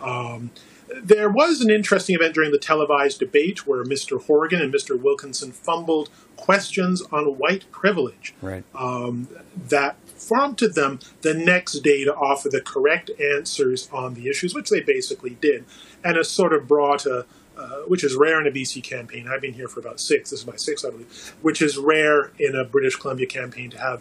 Um, 0.00 0.50
there 1.02 1.28
was 1.30 1.60
an 1.60 1.70
interesting 1.70 2.16
event 2.16 2.34
during 2.34 2.50
the 2.50 2.58
televised 2.58 3.20
debate 3.20 3.66
where 3.66 3.84
Mr. 3.84 4.20
Horgan 4.24 4.60
and 4.60 4.74
Mr. 4.74 5.00
Wilkinson 5.00 5.52
fumbled 5.52 6.10
questions 6.36 7.00
on 7.12 7.38
white 7.38 7.70
privilege 7.70 8.34
Right. 8.42 8.64
um, 8.74 9.28
that 9.68 9.96
prompted 10.26 10.74
them 10.74 10.98
the 11.22 11.32
next 11.32 11.74
day 11.80 12.04
to 12.04 12.14
offer 12.14 12.48
the 12.48 12.60
correct 12.60 13.10
answers 13.20 13.88
on 13.92 14.14
the 14.14 14.28
issues, 14.28 14.52
which 14.54 14.68
they 14.70 14.80
basically 14.80 15.36
did, 15.40 15.64
and 16.04 16.16
it 16.16 16.24
sort 16.26 16.52
of 16.52 16.66
brought 16.66 17.06
a 17.06 17.24
uh, 17.56 17.82
which 17.88 18.02
is 18.02 18.14
rare 18.16 18.40
in 18.40 18.46
a 18.46 18.50
BC 18.50 18.82
campaign. 18.82 19.28
I've 19.28 19.42
been 19.42 19.52
here 19.52 19.68
for 19.68 19.80
about 19.80 20.00
six. 20.00 20.30
This 20.30 20.40
is 20.40 20.46
my 20.46 20.56
sixth, 20.56 20.82
I 20.86 20.90
believe. 20.90 21.34
Which 21.42 21.60
is 21.60 21.76
rare 21.76 22.32
in 22.38 22.56
a 22.56 22.64
British 22.64 22.96
Columbia 22.96 23.26
campaign 23.26 23.68
to 23.70 23.78
have 23.78 24.00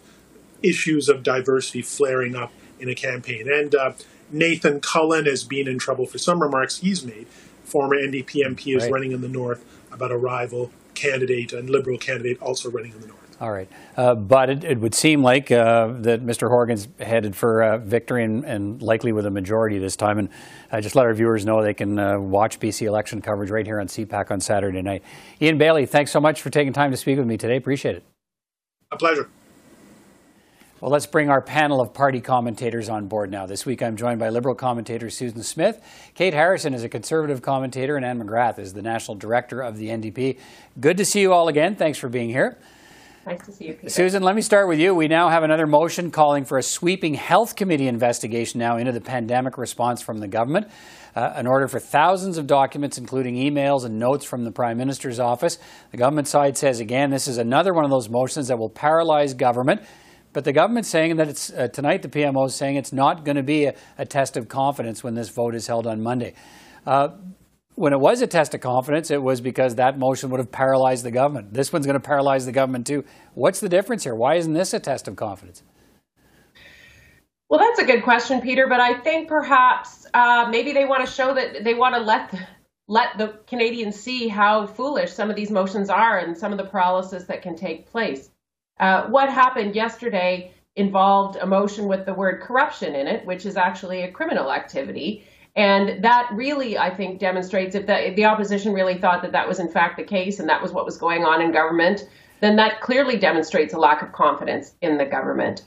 issues 0.63 1.09
of 1.09 1.23
diversity 1.23 1.81
flaring 1.81 2.35
up 2.35 2.51
in 2.79 2.89
a 2.89 2.95
campaign. 2.95 3.51
And 3.51 3.73
uh, 3.75 3.93
Nathan 4.31 4.79
Cullen 4.79 5.25
has 5.25 5.43
been 5.43 5.67
in 5.67 5.79
trouble 5.79 6.05
for 6.05 6.17
some 6.17 6.41
remarks 6.41 6.77
he's 6.77 7.03
made. 7.05 7.27
Former 7.63 7.95
NDP 7.95 8.45
MP 8.45 8.75
is 8.75 8.83
Right. 8.83 8.91
running 8.91 9.11
in 9.11 9.21
the 9.21 9.27
north 9.27 9.63
about 9.91 10.11
a 10.11 10.17
rival 10.17 10.71
candidate 10.95 11.53
and 11.53 11.69
Liberal 11.69 11.97
candidate 11.97 12.41
also 12.41 12.69
running 12.69 12.91
in 12.91 13.01
the 13.01 13.07
north. 13.07 13.19
All 13.41 13.51
right. 13.51 13.69
Uh, 13.95 14.15
but 14.15 14.49
it, 14.49 14.63
it 14.65 14.79
would 14.81 14.93
seem 14.93 15.23
like 15.23 15.49
uh, 15.49 15.93
that 15.99 16.25
Mr. 16.25 16.49
Horgan's 16.49 16.89
headed 16.99 17.37
for 17.37 17.63
uh, 17.63 17.77
victory 17.77 18.25
and, 18.25 18.43
and 18.43 18.81
likely 18.81 19.13
with 19.13 19.25
a 19.25 19.31
majority 19.31 19.79
this 19.79 19.95
time. 19.95 20.19
And 20.19 20.29
uh, 20.73 20.81
just 20.81 20.93
let 20.93 21.05
our 21.05 21.13
viewers 21.13 21.45
know 21.45 21.63
they 21.63 21.73
can 21.73 21.97
uh, 21.97 22.19
watch 22.19 22.59
BC 22.59 22.85
election 22.85 23.21
coverage 23.21 23.49
right 23.49 23.65
here 23.65 23.79
on 23.79 23.87
CPAC 23.87 24.29
on 24.29 24.41
Saturday 24.41 24.81
night. 24.81 25.03
Ian 25.41 25.57
Bailey, 25.57 25.85
thanks 25.85 26.11
so 26.11 26.19
much 26.19 26.41
for 26.41 26.49
taking 26.49 26.73
time 26.73 26.91
to 26.91 26.97
speak 26.97 27.17
with 27.17 27.27
me 27.27 27.37
today. 27.37 27.55
Appreciate 27.55 27.95
it. 27.95 28.03
A 28.91 28.97
pleasure. 28.97 29.29
Well, 30.81 30.91
let's 30.91 31.07
bring 31.07 31.29
our 31.29 31.41
panel 31.41 31.81
of 31.81 31.93
party 31.93 32.21
commentators 32.21 32.87
on 32.87 33.07
board 33.07 33.29
now. 33.29 33.45
This 33.45 33.65
week 33.65 33.83
I'm 33.83 33.97
joined 33.97 34.17
by 34.17 34.29
Liberal 34.29 34.55
commentator 34.55 35.09
Susan 35.09 35.43
Smith. 35.43 35.81
Kate 36.15 36.33
Harrison 36.33 36.73
is 36.73 36.85
a 36.85 36.89
Conservative 36.89 37.41
commentator, 37.41 37.97
and 37.97 38.05
Anne 38.05 38.17
McGrath 38.17 38.59
is 38.59 38.71
the 38.71 38.81
National 38.81 39.17
Director 39.17 39.59
of 39.59 39.75
the 39.75 39.89
NDP. 39.89 40.39
Good 40.79 40.95
to 40.95 41.03
see 41.03 41.19
you 41.19 41.33
all 41.33 41.49
again. 41.49 41.75
Thanks 41.75 41.99
for 41.99 42.07
being 42.07 42.29
here. 42.29 42.57
Nice 43.27 43.45
to 43.45 43.51
see 43.51 43.67
you, 43.67 43.73
Peter. 43.73 43.89
Susan, 43.89 44.23
let 44.23 44.37
me 44.37 44.41
start 44.41 44.69
with 44.69 44.79
you. 44.79 44.95
We 44.95 45.09
now 45.09 45.27
have 45.27 45.43
another 45.43 45.67
motion 45.67 46.11
calling 46.11 46.45
for 46.45 46.57
a 46.57 46.63
sweeping 46.63 47.15
health 47.15 47.57
committee 47.57 47.89
investigation 47.89 48.59
now 48.59 48.77
into 48.77 48.93
the 48.93 49.01
pandemic 49.01 49.57
response 49.57 50.01
from 50.01 50.19
the 50.19 50.29
government. 50.29 50.67
Uh, 51.13 51.33
an 51.35 51.45
order 51.45 51.67
for 51.67 51.81
thousands 51.81 52.37
of 52.37 52.47
documents, 52.47 52.97
including 52.97 53.35
emails 53.35 53.83
and 53.83 53.99
notes 53.99 54.23
from 54.23 54.45
the 54.45 54.51
Prime 54.51 54.77
Minister's 54.77 55.19
office. 55.19 55.57
The 55.91 55.97
government 55.97 56.29
side 56.29 56.57
says 56.57 56.79
again, 56.79 57.09
this 57.09 57.27
is 57.27 57.37
another 57.37 57.73
one 57.73 57.83
of 57.83 57.91
those 57.91 58.07
motions 58.07 58.47
that 58.47 58.57
will 58.57 58.69
paralyze 58.69 59.33
government. 59.33 59.81
But 60.31 60.43
the 60.43 60.53
government's 60.53 60.89
saying 60.89 61.15
that 61.17 61.27
it's 61.27 61.51
uh, 61.51 61.67
tonight. 61.69 62.03
The 62.03 62.09
PMO 62.09 62.45
is 62.47 62.55
saying 62.55 62.75
it's 62.75 62.93
not 62.93 63.25
going 63.25 63.37
to 63.37 63.43
be 63.43 63.65
a, 63.65 63.73
a, 63.97 64.05
test 64.05 64.37
of 64.37 64.47
confidence 64.47 65.03
when 65.03 65.15
this 65.15 65.29
vote 65.29 65.55
is 65.55 65.65
held 65.65 65.87
on 65.87 66.01
Monday. 66.01 66.33
Uh, 66.85 67.09
when 67.75 67.93
it 67.93 67.99
was 67.99 68.21
a 68.21 68.27
test 68.27 68.53
of 68.53 68.61
confidence, 68.61 69.09
it 69.09 69.21
was 69.21 69.41
because 69.41 69.75
that 69.75 69.97
motion 69.97 70.29
would 70.29 70.39
have 70.39 70.51
paralyzed 70.51 71.03
the 71.03 71.11
government. 71.11 71.53
This 71.53 71.73
one's 71.73 71.85
going 71.85 71.99
to 71.99 72.05
paralyze 72.05 72.45
the 72.45 72.51
government 72.51 72.85
too. 72.85 73.05
What's 73.33 73.59
the 73.59 73.69
difference 73.69 74.03
here? 74.03 74.15
Why 74.15 74.35
isn't 74.35 74.53
this 74.53 74.73
a 74.73 74.79
test 74.79 75.07
of 75.07 75.15
confidence? 75.15 75.63
Well, 77.49 77.59
that's 77.59 77.79
a 77.79 77.85
good 77.85 78.03
question, 78.03 78.41
Peter. 78.41 78.67
But 78.67 78.79
I 78.79 78.99
think 78.99 79.27
perhaps 79.27 80.05
uh, 80.13 80.47
maybe 80.51 80.73
they 80.73 80.85
want 80.85 81.05
to 81.07 81.11
show 81.11 81.33
that 81.33 81.63
they 81.63 81.73
want 81.73 81.95
to 81.95 82.01
let 82.01 82.29
the, 82.29 82.39
let 82.87 83.17
the 83.17 83.39
Canadians 83.47 83.95
see 83.95 84.27
how 84.27 84.67
foolish 84.67 85.11
some 85.11 85.29
of 85.31 85.35
these 85.35 85.49
motions 85.49 85.89
are 85.89 86.19
and 86.19 86.37
some 86.37 86.51
of 86.51 86.59
the 86.59 86.65
paralysis 86.65 87.23
that 87.23 87.41
can 87.41 87.55
take 87.55 87.89
place. 87.89 88.29
Uh, 88.79 89.07
what 89.07 89.29
happened 89.29 89.75
yesterday 89.75 90.53
involved 90.75 91.37
a 91.37 91.45
motion 91.45 91.87
with 91.87 92.05
the 92.05 92.13
word 92.13 92.41
corruption 92.41 92.95
in 92.95 93.07
it, 93.07 93.25
which 93.25 93.45
is 93.45 93.57
actually 93.57 94.03
a 94.03 94.11
criminal 94.11 94.51
activity. 94.51 95.25
And 95.55 96.03
that 96.03 96.29
really, 96.33 96.77
I 96.77 96.95
think, 96.95 97.19
demonstrates 97.19 97.75
if 97.75 97.85
the, 97.85 98.09
if 98.09 98.15
the 98.15 98.25
opposition 98.25 98.73
really 98.73 98.97
thought 98.97 99.21
that 99.23 99.33
that 99.33 99.47
was 99.47 99.59
in 99.59 99.69
fact 99.69 99.97
the 99.97 100.03
case 100.03 100.39
and 100.39 100.47
that 100.47 100.61
was 100.61 100.71
what 100.71 100.85
was 100.85 100.97
going 100.97 101.25
on 101.25 101.41
in 101.41 101.51
government, 101.51 102.07
then 102.39 102.55
that 102.55 102.79
clearly 102.79 103.17
demonstrates 103.17 103.73
a 103.73 103.77
lack 103.77 104.01
of 104.01 104.13
confidence 104.13 104.73
in 104.81 104.97
the 104.97 105.05
government. 105.05 105.63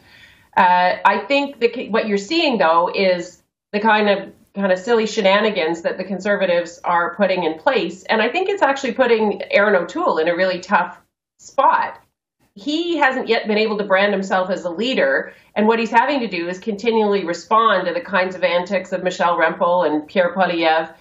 Uh, 0.57 0.96
I 1.05 1.25
think 1.29 1.61
the, 1.61 1.88
what 1.90 2.07
you're 2.07 2.18
seeing, 2.18 2.59
though, 2.59 2.90
is 2.94 3.42
the 3.72 3.81
kind 3.81 4.09
of 4.09 4.33
kind 4.55 4.70
of 4.70 4.79
silly 4.79 5.07
shenanigans 5.07 5.81
that 5.81 5.96
the 5.96 6.05
conservatives 6.05 6.79
are 6.85 7.14
putting 7.16 7.44
in 7.44 7.59
place. 7.59 8.05
And 8.05 8.20
I 8.20 8.29
think 8.29 8.51
it's 8.51 8.61
actually 8.61 8.92
putting 8.92 9.40
Erin 9.51 9.75
O'Toole 9.75 10.18
in 10.18 10.29
a 10.29 10.37
really 10.37 10.61
tough 10.61 10.98
spot 11.38 11.98
he 12.55 12.97
hasn't 12.99 13.29
yet 13.29 13.47
been 13.47 13.59
able 13.59 13.79
to 13.79 13.85
brand 13.85 14.12
himself 14.12 14.51
as 14.51 14.65
a 14.65 14.71
leader. 14.71 15.33
And 15.55 15.67
what 15.67 15.79
he's 15.79 15.91
having 15.91 16.21
to 16.21 16.29
do 16.29 16.49
is 16.49 16.59
continually 16.59 17.25
respond 17.25 17.87
to 17.87 17.95
the 17.95 18.01
kinds 18.01 18.35
of 18.35 18.45
antics 18.45 18.93
of 18.93 19.03
Michelle 19.03 19.38
Rempel 19.38 19.87
and 19.87 20.07
Pierre 20.07 20.35
Poilievre. 20.35 20.95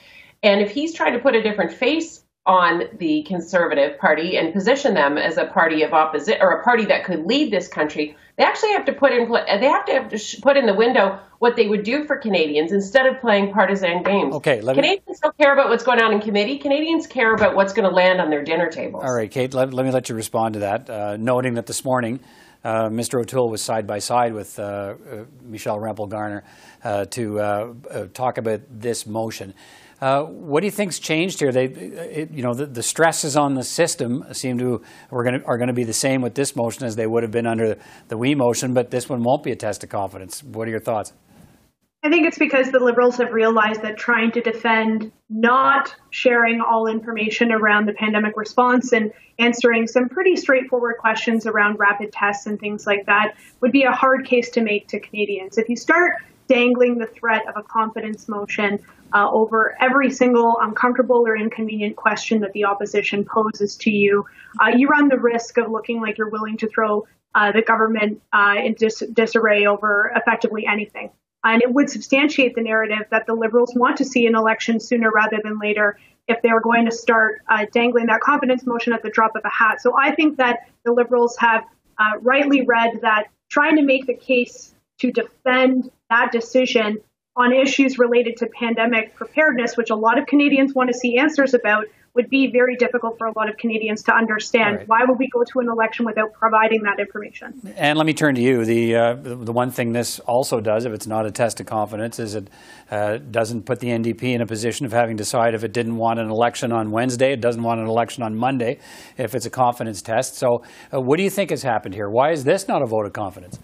And 0.44 0.62
if 0.62 0.72
he's 0.72 0.94
trying 0.94 1.14
to 1.14 1.20
put 1.20 1.36
a 1.36 1.44
different 1.44 1.74
face 1.74 2.21
on 2.46 2.84
the 2.98 3.24
Conservative 3.24 4.00
Party 4.00 4.36
and 4.36 4.52
position 4.52 4.96
them 4.96 5.18
as 5.18 5.38
a 5.38 5.46
party 5.46 5.84
of 5.84 5.94
opposition 5.94 6.42
or 6.42 6.60
a 6.60 6.64
party 6.64 6.86
that 6.86 7.06
could 7.06 7.26
lead 7.26 7.52
this 7.52 7.68
country, 7.68 8.18
they 8.36 8.44
actually 8.44 8.72
have 8.72 8.86
to 8.86 8.94
put 8.94 9.12
in 9.12 9.32
they 9.32 9.68
have 9.68 9.86
to, 9.86 9.94
have 9.94 10.10
to 10.10 10.42
put 10.42 10.58
in 10.58 10.66
the 10.66 10.74
window 10.74 11.20
what 11.38 11.56
they 11.56 11.68
would 11.68 11.84
do 11.84 12.06
for 12.06 12.18
Canadians 12.18 12.72
instead 12.72 13.06
of 13.06 13.22
playing 13.22 13.54
partisan 13.54 14.02
games. 14.02 14.34
Okay, 14.36 14.60
Canadians 14.60 15.08
me... 15.08 15.16
don't 15.22 15.38
care 15.38 15.54
about 15.54 15.70
what's 15.70 15.84
going 15.84 16.02
on 16.02 16.14
in 16.14 16.20
committee. 16.20 16.58
Canadians 16.58 17.06
care 17.06 17.34
about 17.34 17.56
what's 17.56 17.74
going 17.74 17.88
to 17.88 17.94
land 17.94 18.20
on 18.20 18.32
their 18.32 18.44
dinner 18.44 18.70
tables. 18.70 19.04
All 19.04 19.14
right, 19.14 19.30
Kate, 19.30 19.54
let, 19.54 19.72
let 19.72 19.86
me 19.86 19.92
let 19.92 20.10
you 20.10 20.16
respond 20.16 20.56
to 20.56 20.62
that, 20.62 20.90
uh, 20.90 21.18
noting 21.18 21.56
that 21.56 21.68
this 21.68 21.86
morning. 21.86 22.20
Uh, 22.64 22.90
Mr. 22.90 23.20
O'Toole 23.20 23.50
was 23.50 23.62
side 23.62 23.88
by 23.88 23.98
side 23.98 24.34
with 24.34 24.60
uh, 24.60 24.64
uh 24.64 25.26
Michelle 25.44 25.80
Rempel 25.80 26.08
Garner 26.08 26.44
uh, 26.84 27.06
to 27.06 27.40
uh, 27.40 27.74
talk 28.14 28.38
about 28.38 28.62
this 28.70 29.08
motion. 29.08 29.56
Uh, 30.02 30.24
what 30.24 30.62
do 30.62 30.66
you 30.66 30.72
think's 30.72 30.98
changed 30.98 31.40
here? 31.40 31.52
They, 31.52 31.66
it, 31.66 32.32
you 32.32 32.42
know, 32.42 32.56
the, 32.56 32.66
the, 32.66 32.82
stresses 32.82 33.38
on 33.38 33.54
the 33.54 33.64
system 33.64 34.26
seem 34.34 34.58
to 34.58 34.82
are 35.12 35.24
going 35.24 35.44
are 35.44 35.60
going 35.60 35.68
to 35.68 35.74
be 35.74 35.84
the 35.84 35.94
same 35.94 36.22
with 36.22 36.34
this 36.34 36.56
motion 36.56 36.86
as 36.86 36.96
they 36.96 37.06
would 37.06 37.22
have 37.22 37.32
been 37.32 37.46
under 37.46 37.78
the 38.08 38.18
WE 38.18 38.34
motion, 38.34 38.74
but 38.74 38.90
this 38.90 39.08
one 39.08 39.22
won't 39.22 39.44
be 39.44 39.52
a 39.52 39.56
test 39.56 39.84
of 39.84 39.90
confidence. 39.92 40.44
What 40.44 40.68
are 40.68 40.72
your 40.72 40.80
thoughts? 40.80 41.14
I 42.04 42.10
think 42.10 42.26
it's 42.26 42.40
because 42.40 42.72
the 42.72 42.80
Liberals 42.80 43.18
have 43.18 43.32
realized 43.32 43.84
that 43.84 43.96
trying 43.96 44.32
to 44.32 44.42
defend 44.42 45.12
not 45.30 45.96
sharing 46.10 46.62
all 46.62 46.88
information 46.88 47.52
around 47.52 47.88
the 47.88 47.94
pandemic 47.94 48.36
response 48.36 48.92
and 48.92 49.14
answering 49.38 49.86
some 49.86 50.10
pretty 50.10 50.36
straightforward 50.36 50.98
questions 50.98 51.46
around 51.46 51.78
rapid 51.78 52.12
tests 52.12 52.48
and 52.48 52.60
things 52.60 52.88
like 52.88 53.06
that 53.06 53.36
would 53.60 53.72
be 53.72 53.84
a 53.84 53.92
hard 53.92 54.26
case 54.26 54.50
to 54.50 54.62
make 54.62 54.88
to 54.88 55.00
Canadians. 55.00 55.60
If 55.60 55.70
you 55.70 55.76
start 55.76 56.14
dangling 56.48 56.98
the 56.98 57.06
threat 57.06 57.48
of 57.48 57.56
a 57.56 57.62
confidence 57.62 58.28
motion 58.28 58.80
uh, 59.14 59.30
over 59.32 59.76
every 59.80 60.10
single 60.10 60.58
uncomfortable 60.62 61.28
or 61.28 61.36
inconvenient 61.36 61.96
question 61.96 62.42
that 62.42 62.54
the 62.54 62.66
opposition 62.66 63.26
poses 63.26 63.76
to 63.78 63.92
you, 63.92 64.26
uh, 64.62 64.70
you 64.76 64.88
run 64.88 65.08
the 65.08 65.20
risk 65.20 65.58
of 65.58 65.70
looking 65.70 66.02
like 66.02 66.18
you're 66.18 66.30
willing 66.30 66.58
to 66.58 66.68
throw 66.68 67.06
uh, 67.36 67.52
the 67.52 67.62
government 67.62 68.22
uh, 68.34 68.56
in 68.64 68.74
dis- 68.74 69.04
disarray 69.14 69.66
over 69.66 70.12
effectively 70.16 70.66
anything. 70.66 71.10
And 71.44 71.62
it 71.62 71.74
would 71.74 71.90
substantiate 71.90 72.56
the 72.56 72.62
narrative 72.62 73.08
that 73.10 73.26
the 73.26 73.34
Liberals 73.34 73.74
want 73.76 73.98
to 73.98 74.06
see 74.06 74.28
an 74.28 74.36
election 74.36 74.80
sooner 74.80 75.10
rather 75.10 75.40
than 75.44 75.58
later 75.60 75.98
if 76.28 76.42
they 76.42 76.50
are 76.50 76.60
going 76.60 76.86
to 76.86 76.92
start 76.92 77.42
uh, 77.50 77.66
dangling 77.72 78.08
that 78.08 78.22
confidence 78.22 78.66
motion 78.66 78.94
at 78.94 79.02
the 79.02 79.10
drop 79.10 79.36
of 79.36 79.42
a 79.44 79.50
hat. 79.50 79.82
So 79.82 79.98
I 79.98 80.14
think 80.14 80.38
that 80.38 80.68
the 80.86 80.94
Liberals 80.94 81.36
have 81.38 81.64
uh, 81.98 82.20
rightly 82.22 82.64
read 82.66 83.00
that 83.02 83.28
trying 83.50 83.78
to 83.78 83.82
make 83.84 84.06
the 84.06 84.14
case 84.14 84.74
to 85.00 85.12
defend 85.12 85.90
that 86.10 86.32
decision 86.32 87.00
on 87.42 87.54
issues 87.54 87.98
related 88.00 88.38
to 88.38 88.48
pandemic 88.48 89.16
preparedness, 89.16 89.76
which 89.76 89.90
a 89.90 89.96
lot 89.96 90.18
of 90.18 90.26
Canadians 90.28 90.74
want 90.74 90.90
to 90.90 90.98
see 90.98 91.18
answers 91.18 91.54
about, 91.54 91.86
would 92.14 92.30
be 92.30 92.52
very 92.52 92.76
difficult 92.76 93.18
for 93.18 93.28
a 93.28 93.34
lot 93.38 93.50
of 93.50 93.56
Canadians 93.58 94.04
to 94.04 94.14
understand. 94.14 94.78
Right. 94.78 94.88
Why 94.88 95.00
would 95.08 95.18
we 95.18 95.30
go 95.30 95.44
to 95.44 95.60
an 95.60 95.70
election 95.70 96.06
without 96.06 96.34
providing 96.34 96.84
that 96.84 97.00
information? 97.00 97.74
And 97.78 97.98
let 97.98 98.06
me 98.06 98.14
turn 98.14 98.36
to 98.36 98.42
you. 98.42 98.66
The 98.66 98.96
uh, 98.96 99.14
the 99.22 99.54
one 99.54 99.72
thing 99.72 99.94
this 99.94 100.20
also 100.20 100.60
does, 100.60 100.86
if 100.86 100.92
it's 100.92 101.08
not 101.08 101.26
a 101.26 101.32
test 101.32 101.60
of 101.62 101.68
confidence, 101.68 102.20
is 102.20 102.36
it 102.36 102.50
uh, 102.90 103.18
doesn't 103.18 103.66
put 103.66 103.80
the 103.80 103.88
NDP 103.88 104.24
in 104.24 104.42
a 104.42 104.46
position 104.46 104.86
of 104.86 104.92
having 104.92 105.16
to 105.18 105.22
decide 105.22 105.54
if 105.54 105.64
it 105.64 105.72
didn't 105.72 105.96
want 105.96 106.20
an 106.20 106.30
election 106.30 106.72
on 106.72 106.92
Wednesday, 106.92 107.32
it 107.32 107.40
doesn't 107.40 107.64
want 107.64 107.80
an 107.80 107.88
election 107.88 108.24
on 108.24 108.36
Monday, 108.36 108.80
if 109.18 109.34
it's 109.34 109.46
a 109.46 109.50
confidence 109.50 110.02
test. 110.02 110.36
So, 110.36 110.64
uh, 110.94 111.00
what 111.00 111.18
do 111.18 111.24
you 111.24 111.30
think 111.30 111.50
has 111.52 111.64
happened 111.64 111.96
here? 111.96 112.10
Why 112.10 112.32
is 112.32 112.44
this 112.44 112.68
not 112.68 112.82
a 112.82 112.86
vote 112.86 113.06
of 113.06 113.14
confidence? 113.14 113.58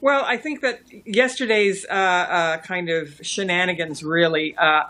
Well, 0.00 0.24
I 0.26 0.36
think 0.36 0.60
that 0.60 0.80
yesterday's 1.06 1.86
uh, 1.88 1.92
uh, 1.92 2.58
kind 2.58 2.90
of 2.90 3.18
shenanigans 3.22 4.04
really, 4.04 4.54
uh, 4.56 4.82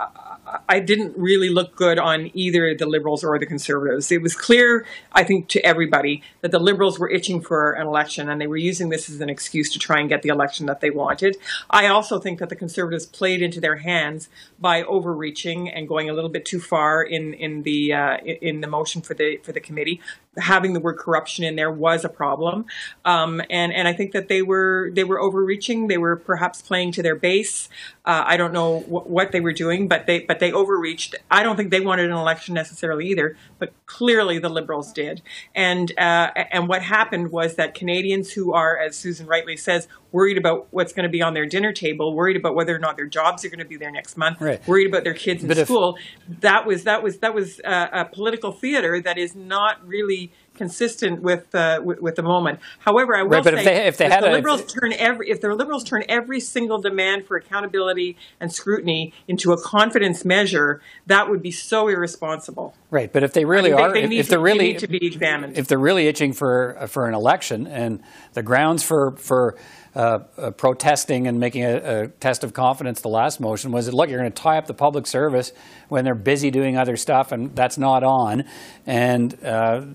I 0.68 0.80
didn't 0.80 1.16
really 1.16 1.48
look 1.48 1.76
good 1.76 1.98
on 1.98 2.30
either 2.34 2.74
the 2.74 2.86
Liberals 2.86 3.22
or 3.22 3.38
the 3.38 3.46
Conservatives. 3.46 4.10
It 4.10 4.20
was 4.20 4.34
clear, 4.34 4.84
I 5.12 5.22
think, 5.22 5.48
to 5.50 5.64
everybody 5.64 6.22
that 6.40 6.50
the 6.50 6.58
Liberals 6.58 6.98
were 6.98 7.08
itching 7.08 7.40
for 7.40 7.72
an 7.72 7.86
election 7.86 8.28
and 8.28 8.40
they 8.40 8.48
were 8.48 8.56
using 8.56 8.88
this 8.88 9.08
as 9.08 9.20
an 9.20 9.30
excuse 9.30 9.72
to 9.72 9.78
try 9.78 10.00
and 10.00 10.08
get 10.08 10.22
the 10.22 10.28
election 10.28 10.66
that 10.66 10.80
they 10.80 10.90
wanted. 10.90 11.36
I 11.70 11.86
also 11.86 12.18
think 12.18 12.40
that 12.40 12.48
the 12.48 12.56
Conservatives 12.56 13.06
played 13.06 13.42
into 13.42 13.60
their 13.60 13.76
hands 13.76 14.28
by 14.58 14.82
overreaching 14.82 15.68
and 15.68 15.86
going 15.86 16.10
a 16.10 16.14
little 16.14 16.30
bit 16.30 16.44
too 16.44 16.60
far 16.60 17.02
in 17.02 17.32
in 17.34 17.62
the 17.62 17.92
uh, 17.92 18.16
in 18.18 18.60
the 18.60 18.66
motion 18.66 19.02
for 19.02 19.14
the 19.14 19.36
for 19.38 19.52
the 19.52 19.60
committee 19.60 20.00
having 20.38 20.72
the 20.72 20.80
word 20.80 20.98
corruption 20.98 21.44
in 21.44 21.56
there 21.56 21.70
was 21.70 22.04
a 22.04 22.08
problem, 22.08 22.66
um, 23.04 23.40
and 23.50 23.72
and 23.72 23.88
I 23.88 23.92
think 23.92 24.12
that 24.12 24.28
they 24.28 24.42
were 24.42 24.90
they 24.92 25.04
were 25.04 25.20
overreaching. 25.20 25.88
They 25.88 25.98
were 25.98 26.16
perhaps 26.16 26.62
playing 26.62 26.92
to 26.92 27.02
their 27.02 27.16
base. 27.16 27.68
Uh, 28.04 28.22
I 28.26 28.36
don't 28.36 28.52
know 28.52 28.80
wh- 28.80 29.08
what 29.08 29.32
they 29.32 29.40
were 29.40 29.52
doing, 29.52 29.88
but 29.88 30.06
they 30.06 30.20
but 30.20 30.38
they 30.38 30.52
overreached. 30.52 31.14
I 31.30 31.42
don't 31.42 31.56
think 31.56 31.70
they 31.70 31.80
wanted 31.80 32.10
an 32.10 32.16
election 32.16 32.54
necessarily 32.54 33.06
either, 33.08 33.36
but 33.58 33.72
clearly 33.86 34.38
the 34.38 34.48
Liberals 34.48 34.92
did. 34.92 35.22
And 35.54 35.92
uh, 35.98 36.30
and 36.50 36.68
what 36.68 36.82
happened 36.82 37.32
was 37.32 37.56
that 37.56 37.74
Canadians 37.74 38.32
who 38.32 38.52
are, 38.52 38.78
as 38.78 38.96
Susan 38.96 39.26
rightly 39.26 39.56
says, 39.56 39.88
worried 40.12 40.38
about 40.38 40.66
what's 40.70 40.92
going 40.92 41.04
to 41.04 41.10
be 41.10 41.20
on 41.20 41.34
their 41.34 41.46
dinner 41.46 41.72
table, 41.72 42.14
worried 42.14 42.36
about 42.36 42.54
whether 42.54 42.74
or 42.74 42.78
not 42.78 42.96
their 42.96 43.06
jobs 43.06 43.44
are 43.44 43.48
going 43.48 43.58
to 43.58 43.64
be 43.64 43.76
there 43.76 43.90
next 43.90 44.16
month, 44.16 44.40
right. 44.40 44.66
worried 44.66 44.86
about 44.86 45.04
their 45.04 45.14
kids 45.14 45.42
in 45.42 45.48
but 45.48 45.58
school. 45.58 45.96
If, 46.28 46.40
that 46.40 46.66
was 46.66 46.84
that 46.84 47.02
was 47.02 47.18
that 47.18 47.34
was 47.34 47.60
uh, 47.64 47.88
a 47.92 48.04
political 48.04 48.52
theater 48.52 49.00
that 49.00 49.18
is 49.18 49.34
not 49.34 49.86
really 49.86 50.25
consistent 50.56 51.22
with, 51.22 51.54
uh, 51.54 51.80
with, 51.82 52.00
with 52.00 52.16
the 52.16 52.22
moment. 52.22 52.60
However, 52.78 53.16
I 53.16 53.22
will 53.22 53.30
right, 53.30 53.44
but 53.44 53.54
say 53.54 53.60
if, 53.60 53.64
they, 53.64 53.86
if, 53.86 53.96
they 53.98 54.06
if 54.06 54.20
the 54.20 54.30
liberals 54.30 54.60
a, 54.62 54.66
turn 54.66 54.92
every 54.92 55.30
if 55.30 55.40
the 55.40 55.54
liberals 55.54 55.84
turn 55.84 56.04
every 56.08 56.40
single 56.40 56.80
demand 56.80 57.26
for 57.26 57.36
accountability 57.36 58.16
and 58.40 58.52
scrutiny 58.52 59.12
into 59.28 59.52
a 59.52 59.60
confidence 59.60 60.24
measure, 60.24 60.80
that 61.06 61.30
would 61.30 61.42
be 61.42 61.50
so 61.50 61.88
irresponsible. 61.88 62.74
Right, 62.90 63.12
but 63.12 63.22
if 63.22 63.32
they 63.32 63.44
really 63.44 63.72
I 63.72 63.76
mean, 63.76 63.84
are, 63.84 63.92
they, 63.92 64.06
they 64.06 64.16
if, 64.18 64.28
they're 64.28 64.40
really 64.40 64.74
to 64.74 64.88
be 64.88 65.04
examined, 65.04 65.58
if 65.58 65.68
they're 65.68 65.78
really 65.78 66.06
itching 66.06 66.32
for 66.32 66.86
for 66.88 67.06
an 67.06 67.14
election 67.14 67.66
and 67.66 68.02
the 68.32 68.42
grounds 68.42 68.82
for 68.82 69.12
for 69.12 69.56
uh, 69.96 70.18
uh, 70.36 70.50
protesting 70.50 71.26
and 71.26 71.40
making 71.40 71.64
a, 71.64 72.02
a, 72.02 72.08
test 72.20 72.44
of 72.44 72.52
confidence 72.52 73.00
the 73.00 73.08
last 73.08 73.40
motion 73.40 73.72
was 73.72 73.86
that, 73.86 73.94
look, 73.94 74.10
you're 74.10 74.18
going 74.18 74.30
to 74.30 74.42
tie 74.42 74.58
up 74.58 74.66
the 74.66 74.74
public 74.74 75.06
service 75.06 75.52
when 75.88 76.04
they're 76.04 76.14
busy 76.14 76.50
doing 76.50 76.76
other 76.76 76.96
stuff, 76.96 77.32
and 77.32 77.56
that's 77.56 77.78
not 77.78 78.04
on. 78.04 78.44
And 78.86 79.42
uh, 79.42 79.86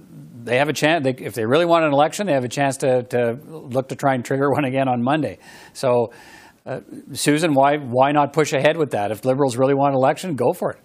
they 0.44 0.58
have 0.58 0.70
a 0.70 0.74
chance, 0.74 1.04
they, 1.04 1.12
if 1.12 1.36
they 1.36 1.46
really 1.46 1.66
want 1.66 1.86
an 1.86 1.94
election, 1.94 2.26
they 2.26 2.34
have 2.34 2.44
a 2.44 2.50
chance 2.50 2.78
to, 2.78 3.04
to 3.04 3.38
look 3.46 3.90
to 3.90 3.96
try 3.96 4.16
and 4.16 4.26
trigger 4.26 4.50
one 4.50 4.66
again 4.66 4.88
on 4.88 5.04
Monday. 5.04 5.38
So, 5.74 6.12
uh, 6.66 6.80
Susan, 7.14 7.54
why, 7.54 7.78
why 7.78 8.12
not 8.12 8.34
push 8.34 8.54
ahead 8.54 8.78
with 8.78 8.90
that? 8.92 9.12
If 9.12 9.24
Liberals 9.24 9.56
really 9.56 9.76
want 9.76 9.94
an 9.94 9.98
election, 9.98 10.36
go 10.36 10.52
for 10.52 10.72
it. 10.72 10.80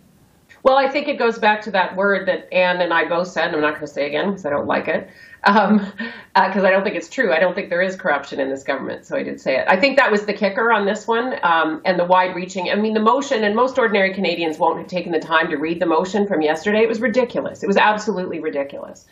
Well, 0.63 0.77
I 0.77 0.91
think 0.91 1.09
it 1.09 1.19
goes 1.19 1.39
back 1.39 1.63
to 1.63 1.71
that 1.71 1.97
word 1.97 2.29
that 2.29 2.53
Anne 2.53 2.83
and 2.83 2.93
I 2.93 3.09
both 3.09 3.29
said, 3.29 3.47
and 3.47 3.57
I'm 3.57 3.63
not 3.63 3.75
going 3.75 3.87
to 3.87 3.93
say 3.93 4.09
again 4.09 4.31
because 4.31 4.45
I 4.45 4.51
don't 4.51 4.67
like 4.67 4.89
it, 4.89 5.09
because 5.47 5.71
um, 5.71 5.93
uh, 6.35 6.41
I 6.65 6.71
don't 6.71 6.83
think 6.83 6.97
it's 6.97 7.09
true. 7.09 7.33
I 7.33 7.39
don't 7.39 7.55
think 7.55 7.71
there 7.71 7.81
is 7.81 7.95
corruption 7.95 8.41
in 8.41 8.51
this 8.51 8.65
government, 8.65 9.07
so 9.07 9.17
I 9.17 9.23
did 9.23 9.41
say 9.41 9.57
it. 9.57 9.65
I 9.69 9.79
think 9.79 9.97
that 9.97 10.11
was 10.11 10.27
the 10.27 10.33
kicker 10.33 10.73
on 10.73 10.87
this 10.87 11.07
one, 11.07 11.39
um, 11.45 11.81
and 11.85 12.01
the 12.01 12.05
wide-reaching. 12.05 12.69
I 12.69 12.75
mean, 12.75 12.95
the 12.95 13.01
motion, 13.01 13.45
and 13.45 13.55
most 13.55 13.79
ordinary 13.79 14.13
Canadians 14.13 14.59
won't 14.59 14.79
have 14.79 14.89
taken 14.89 15.13
the 15.13 15.21
time 15.21 15.49
to 15.51 15.57
read 15.57 15.81
the 15.81 15.87
motion 15.87 16.27
from 16.27 16.43
yesterday. 16.43 16.83
It 16.83 16.89
was 16.89 17.01
ridiculous. 17.01 17.63
It 17.63 17.69
was 17.69 17.77
absolutely 17.77 18.41
ridiculous. 18.41 19.07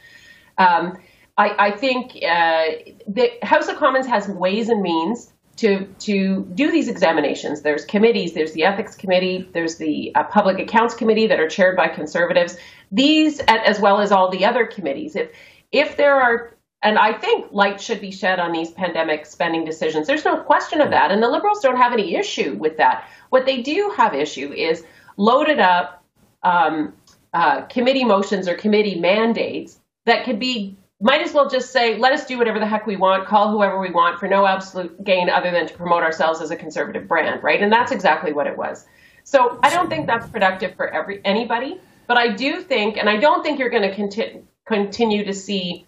Um, 0.59 0.99
I, 1.39 1.67
I, 1.67 1.71
think 1.71 2.17
uh, 2.17 2.93
the 3.07 3.31
House 3.43 3.69
of 3.69 3.77
Commons 3.77 4.07
has 4.09 4.27
ways 4.27 4.69
and 4.69 4.83
means 4.83 5.33
to 5.57 5.87
to 6.01 6.45
do 6.55 6.73
these 6.73 6.89
examinations. 6.89 7.63
There's 7.63 7.85
committees. 7.85 8.35
There's 8.35 8.53
the 8.55 8.65
ethics 8.65 8.97
committee. 8.97 9.49
There's 9.53 9.77
the 9.77 10.13
uh, 10.17 10.25
public 10.25 10.59
accounts 10.59 10.95
committee 10.95 11.29
that 11.29 11.39
are 11.39 11.49
chaired 11.49 11.77
by 11.77 11.89
conservatives. 11.89 12.57
These, 12.91 13.39
as 13.41 13.79
well 13.79 14.01
as 14.01 14.11
all 14.11 14.31
the 14.31 14.45
other 14.45 14.67
committees. 14.67 15.15
If 15.15 15.31
if 15.75 15.97
there 15.97 16.21
are 16.21 16.55
and 16.83 16.99
I 16.99 17.15
think 17.15 17.47
light 17.51 17.81
should 17.81 18.01
be 18.01 18.11
shed 18.11 18.39
on 18.39 18.53
these 18.53 18.71
pandemic 18.71 19.25
spending 19.25 19.65
decisions. 19.65 20.07
There's 20.07 20.27
no 20.27 20.43
question 20.43 20.83
of 20.83 20.91
that. 20.91 21.11
And 21.11 21.23
the 21.23 21.29
Liberals 21.29 21.61
don't 21.61 21.79
have 21.79 21.95
any 21.95 22.15
issue 22.15 22.57
with 22.61 22.77
that. 22.77 23.09
What 23.31 23.47
they 23.47 23.63
do 23.63 23.91
have 23.97 24.13
issue 24.13 24.53
is 24.53 24.85
loaded 25.17 25.61
up 25.61 26.05
um, 26.43 26.93
uh, 27.33 27.63
committee 27.63 28.05
motions 28.05 28.47
or 28.47 28.55
committee 28.55 29.01
mandates 29.01 29.81
that 30.05 30.27
could 30.27 30.39
be 30.39 30.77
might 31.01 31.23
as 31.23 31.33
well 31.33 31.49
just 31.49 31.73
say, 31.73 31.97
let 31.97 32.13
us 32.13 32.27
do 32.27 32.39
whatever 32.39 32.59
the 32.59 32.67
heck 32.67 32.87
we 32.87 32.97
want, 32.97 33.27
call 33.27 33.51
whoever 33.51 33.79
we 33.81 33.91
want 33.91 34.19
for 34.21 34.29
no 34.29 34.47
absolute 34.47 35.03
gain 35.05 35.29
other 35.29 35.51
than 35.51 35.67
to 35.67 35.75
promote 35.75 36.03
ourselves 36.03 36.41
as 36.41 36.51
a 36.51 36.57
conservative 36.57 37.09
brand, 37.09 37.43
right? 37.43 37.63
And 37.63 37.73
that's 37.73 37.93
exactly 37.93 38.33
what 38.33 38.47
it 38.47 38.57
was. 38.57 38.87
So 39.25 39.59
I 39.63 39.71
don't 39.71 39.89
think 39.89 40.07
that's 40.07 40.29
productive 40.29 40.77
for 40.77 40.89
every 40.89 41.21
anybody, 41.25 41.81
but 42.07 42.17
I 42.17 42.29
do 42.29 42.61
think, 42.61 42.97
and 42.97 43.09
I 43.09 43.17
don't 43.17 43.43
think 43.43 43.59
you're 43.59 43.71
going 43.71 43.89
to 43.89 43.95
conti- 43.95 44.43
continue 44.67 45.25
to 45.25 45.33
see 45.33 45.87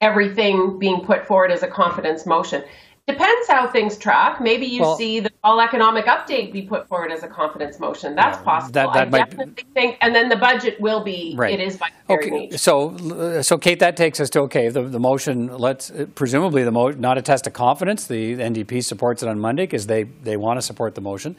everything 0.00 0.78
being 0.78 1.00
put 1.00 1.26
forward 1.26 1.50
as 1.50 1.62
a 1.62 1.68
confidence 1.68 2.26
motion. 2.26 2.62
Depends 3.08 3.48
how 3.48 3.66
things 3.66 3.96
track. 3.96 4.40
Maybe 4.40 4.64
you 4.66 4.82
well, 4.82 4.96
see 4.96 5.18
the 5.18 5.30
all 5.42 5.60
economic 5.60 6.06
update 6.06 6.52
be 6.52 6.62
put 6.62 6.86
forward 6.86 7.10
as 7.10 7.24
a 7.24 7.28
confidence 7.28 7.80
motion. 7.80 8.14
That's 8.14 8.38
yeah, 8.38 8.44
possible. 8.44 8.72
That, 8.74 8.92
that 8.92 9.06
I 9.08 9.10
might, 9.10 9.30
definitely 9.30 9.64
think, 9.74 9.98
and 10.00 10.14
then 10.14 10.28
the 10.28 10.36
budget 10.36 10.80
will 10.80 11.02
be. 11.02 11.34
Right. 11.36 11.58
It 11.58 11.60
is 11.60 11.76
by 11.78 11.88
okay. 12.08 12.50
So, 12.56 13.42
so 13.42 13.58
Kate, 13.58 13.80
that 13.80 13.96
takes 13.96 14.20
us 14.20 14.30
to 14.30 14.42
okay. 14.42 14.68
The, 14.68 14.82
the 14.82 15.00
motion. 15.00 15.48
Let's 15.48 15.90
presumably 16.14 16.62
the 16.62 16.70
mo, 16.70 16.90
not 16.90 17.18
a 17.18 17.22
test 17.22 17.48
of 17.48 17.54
confidence. 17.54 18.06
The 18.06 18.36
NDP 18.36 18.84
supports 18.84 19.24
it 19.24 19.28
on 19.28 19.40
Monday 19.40 19.64
because 19.64 19.88
they 19.88 20.04
they 20.04 20.36
want 20.36 20.58
to 20.58 20.62
support 20.62 20.94
the 20.94 21.00
motion. 21.00 21.34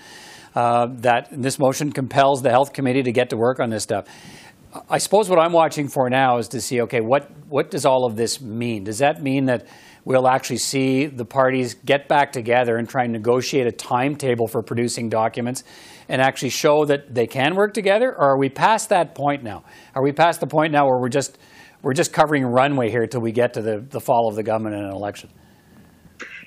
Uh, 0.55 0.87
that 0.97 1.29
this 1.31 1.57
motion 1.57 1.93
compels 1.93 2.41
the 2.41 2.49
health 2.49 2.73
committee 2.73 3.03
to 3.03 3.11
get 3.13 3.29
to 3.29 3.37
work 3.37 3.61
on 3.61 3.69
this 3.69 3.83
stuff. 3.83 4.05
I 4.89 4.97
suppose 4.97 5.29
what 5.29 5.39
I'm 5.39 5.51
watching 5.51 5.87
for 5.87 6.09
now 6.09 6.37
is 6.37 6.47
to 6.49 6.61
see 6.61 6.81
okay 6.81 7.01
what 7.01 7.29
what 7.47 7.69
does 7.69 7.85
all 7.85 8.05
of 8.05 8.15
this 8.15 8.41
mean? 8.41 8.83
Does 8.83 8.99
that 8.99 9.21
mean 9.21 9.45
that 9.45 9.67
we'll 10.05 10.27
actually 10.27 10.57
see 10.57 11.05
the 11.05 11.25
parties 11.25 11.75
get 11.75 12.07
back 12.07 12.31
together 12.31 12.77
and 12.77 12.89
try 12.89 13.03
and 13.03 13.13
negotiate 13.13 13.67
a 13.67 13.71
timetable 13.71 14.47
for 14.47 14.61
producing 14.61 15.09
documents 15.09 15.63
and 16.09 16.21
actually 16.21 16.49
show 16.49 16.85
that 16.85 17.13
they 17.13 17.27
can 17.27 17.55
work 17.55 17.73
together? 17.73 18.09
Or 18.09 18.31
are 18.31 18.37
we 18.37 18.49
past 18.49 18.89
that 18.89 19.15
point 19.15 19.43
now? 19.43 19.63
Are 19.95 20.03
we 20.03 20.11
past 20.11 20.39
the 20.39 20.47
point 20.47 20.73
now 20.73 20.85
where 20.87 20.99
we're 20.99 21.09
just 21.09 21.37
we're 21.83 21.93
just 21.93 22.13
covering 22.13 22.45
runway 22.45 22.89
here 22.89 23.03
until 23.03 23.21
we 23.21 23.31
get 23.31 23.53
to 23.53 23.61
the, 23.61 23.79
the 23.79 23.99
fall 23.99 24.27
of 24.29 24.35
the 24.35 24.43
government 24.43 24.75
and 24.75 24.85
an 24.85 24.91
election? 24.91 25.29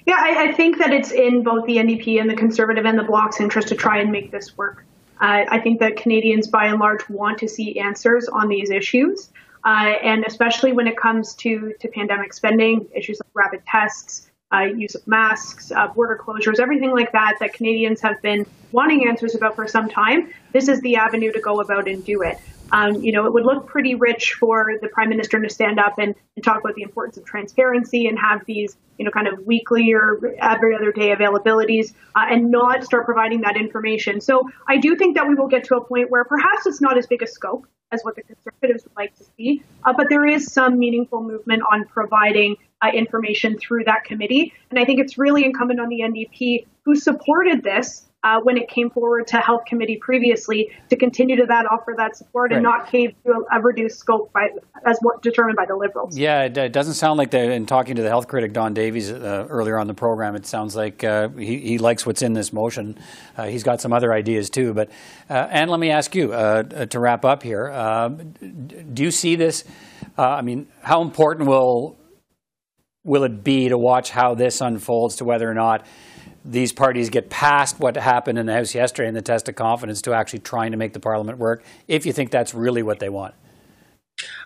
Yeah, 0.07 0.17
I, 0.19 0.49
I, 0.49 0.53
think 0.53 0.79
that 0.79 0.93
it's 0.93 1.11
in 1.11 1.43
both 1.43 1.67
the 1.67 1.77
NDP 1.77 2.21
and 2.21 2.31
the 2.31 2.37
Conservative 2.37 2.85
and 2.87 2.97
the 2.97 3.03
Bloc's 3.03 3.41
interest 3.41 3.69
to 3.69 3.75
try 3.75 3.99
and 3.99 4.11
make 4.11 4.31
this 4.31 4.57
work. 4.57 4.85
Uh, 5.21 5.45
I 5.49 5.61
think 5.61 5.81
that 5.81 5.97
Canadians, 5.97 6.49
by 6.49 6.67
and 6.67 6.79
large, 6.79 7.09
want 7.09 7.39
to 7.39 7.49
see 7.49 7.79
answers 7.79 8.29
on 8.29 8.49
these 8.49 8.71
issues. 8.71 9.31
Uh, 9.65 9.95
and 10.03 10.25
especially 10.27 10.73
when 10.73 10.87
it 10.87 10.97
comes 10.97 11.35
to, 11.35 11.75
to 11.81 11.89
pandemic 11.89 12.33
spending, 12.33 12.87
issues 12.95 13.21
like 13.21 13.31
rapid 13.35 13.67
tests, 13.67 14.31
uh, 14.53 14.61
use 14.61 14.95
of 14.95 15.05
masks, 15.09 15.73
uh, 15.73 15.89
border 15.89 16.17
closures, 16.23 16.61
everything 16.61 16.93
like 16.93 17.11
that, 17.13 17.37
that 17.41 17.53
Canadians 17.53 18.01
have 18.01 18.21
been 18.23 18.47
wanting 18.71 19.09
answers 19.09 19.35
about 19.35 19.57
for 19.57 19.67
some 19.67 19.89
time. 19.89 20.33
This 20.53 20.69
is 20.69 20.81
the 20.83 20.97
avenue 20.97 21.33
to 21.33 21.41
go 21.41 21.61
about 21.61 21.89
and 21.89 22.05
do 22.05 22.23
it. 22.23 22.39
Um, 22.73 23.03
you 23.03 23.13
know, 23.13 23.27
it 23.27 23.33
would 23.33 23.45
look 23.45 23.67
pretty 23.67 23.95
rich 23.95 24.35
for 24.39 24.73
the 24.81 24.89
prime 24.89 25.09
minister 25.09 25.41
to 25.41 25.49
stand 25.49 25.79
up 25.79 25.99
and, 25.99 26.15
and 26.37 26.45
talk 26.45 26.61
about 26.61 26.75
the 26.75 26.83
importance 26.83 27.17
of 27.17 27.25
transparency 27.25 28.07
and 28.07 28.19
have 28.19 28.45
these, 28.47 28.77
you 28.99 29.05
know, 29.05 29.11
kind 29.11 29.29
of 29.29 29.47
weekly 29.47 29.93
or 29.93 30.21
every 30.41 30.75
other 30.75 30.93
day 30.93 31.15
availabilities 31.15 31.93
uh, 32.15 32.27
and 32.29 32.51
not 32.51 32.85
start 32.85 33.05
providing 33.05 33.43
that 33.43 33.57
information. 33.57 34.21
So 34.21 34.49
I 34.69 34.79
do 34.79 34.97
think 34.97 35.17
that 35.17 35.29
we 35.29 35.35
will 35.35 35.49
get 35.49 35.65
to 35.65 35.77
a 35.77 35.85
point 35.85 36.11
where 36.11 36.25
perhaps 36.25 36.67
it's 36.67 36.81
not 36.81 36.99
as 36.99 37.07
big 37.07 37.23
a 37.23 37.27
scope 37.27 37.67
as 37.93 38.03
what 38.03 38.17
the 38.17 38.23
conservatives 38.23 38.85
would 38.85 38.97
like 38.97 39.15
to 39.17 39.25
see. 39.37 39.63
Uh, 39.85 39.93
but 39.97 40.09
there 40.09 40.27
is 40.27 40.53
some 40.53 40.79
meaningful 40.79 41.23
movement 41.23 41.63
on 41.71 41.85
providing 41.87 42.57
uh, 42.83 42.89
information 42.93 43.59
through 43.59 43.85
that 43.85 44.05
committee. 44.05 44.53
And 44.71 44.79
I 44.79 44.85
think 44.85 45.01
it's 45.01 45.19
really 45.19 45.45
incumbent 45.45 45.81
on 45.81 45.89
the 45.89 46.01
NDP, 46.01 46.67
who 46.85 46.97
supported 46.97 47.63
this 47.63 48.06
uh, 48.27 48.41
when 48.41 48.57
it 48.57 48.69
came 48.69 48.91
forward 48.91 49.25
to 49.29 49.37
health 49.37 49.65
committee 49.67 49.97
previously, 49.97 50.73
to 50.91 50.97
continue 50.97 51.37
to 51.37 51.47
that 51.47 51.65
offer 51.71 51.95
that 51.97 52.17
support 52.17 52.51
right. 52.51 52.57
and 52.57 52.65
not 52.65 52.91
cave 52.91 53.15
to 53.25 53.31
a, 53.31 53.59
a, 53.59 53.63
reduced 53.63 54.01
scope 54.01 54.33
by, 54.33 54.49
as 54.85 54.99
what 55.01 55.23
determined 55.23 55.57
by 55.57 55.65
the 55.65 55.77
Liberals. 55.77 56.19
Yeah, 56.19 56.43
it, 56.43 56.59
it 56.59 56.73
doesn't 56.73 56.95
sound 56.95 57.19
like 57.19 57.31
they, 57.31 57.55
in 57.55 57.67
talking 57.67 57.95
to 57.95 58.03
the 58.03 58.09
health 58.09 58.27
critic 58.27 58.53
Don 58.53 58.75
Davies 58.75 59.13
uh, 59.13 59.47
earlier 59.49 59.79
on 59.79 59.87
the 59.87 59.95
program, 59.95 60.35
it 60.35 60.45
sounds 60.45 60.75
like 60.75 61.05
uh, 61.05 61.29
he, 61.29 61.61
he, 61.61 61.79
likes 61.79 62.05
what's 62.05 62.23
in 62.23 62.33
this 62.33 62.53
motion. 62.53 62.99
Uh, 63.37 63.45
he's 63.45 63.63
got 63.63 63.81
some 63.81 63.93
other 63.93 64.13
ideas 64.13 64.51
too. 64.51 64.75
But 64.75 64.91
uh, 65.31 65.35
Anne, 65.35 65.69
let 65.69 65.79
me 65.79 65.91
ask 65.91 66.13
you 66.17 66.33
uh, 66.33 66.87
to 66.87 66.99
wrap 66.99 67.25
up 67.25 67.45
here. 67.45 67.71
do 68.41 69.05
you 69.05 69.13
see 69.13 69.37
this? 69.37 69.63
I 70.19 70.43
mean, 70.43 70.67
how 70.83 71.03
important 71.03 71.49
will 71.49 71.97
will 73.05 73.23
it 73.23 73.45
be 73.45 73.69
to 73.69 73.79
watch 73.79 74.11
how 74.11 74.35
this 74.35 74.61
unfolds 74.61 75.17
to 75.17 75.25
whether 75.25 75.49
or 75.49 75.55
not 75.55 75.87
these 76.47 76.73
parties 76.73 77.11
get 77.11 77.29
past 77.29 77.81
what 77.81 77.97
happened 77.97 78.39
in 78.39 78.47
the 78.47 78.53
House 78.53 78.75
yesterday 78.75 79.09
in 79.09 79.15
the 79.15 79.23
test 79.23 79.49
of 79.49 79.57
confidence 79.57 80.01
to 80.03 80.13
actually 80.13 80.39
trying 80.39 80.71
to 80.71 80.77
make 80.77 80.93
the 80.93 81.01
Parliament 81.01 81.39
work, 81.39 81.65
if 81.89 82.07
you 82.07 82.13
think 82.13 82.31
that's 82.31 82.55
really 82.55 82.83
what 82.83 83.01
they 83.01 83.09
want. 83.09 83.35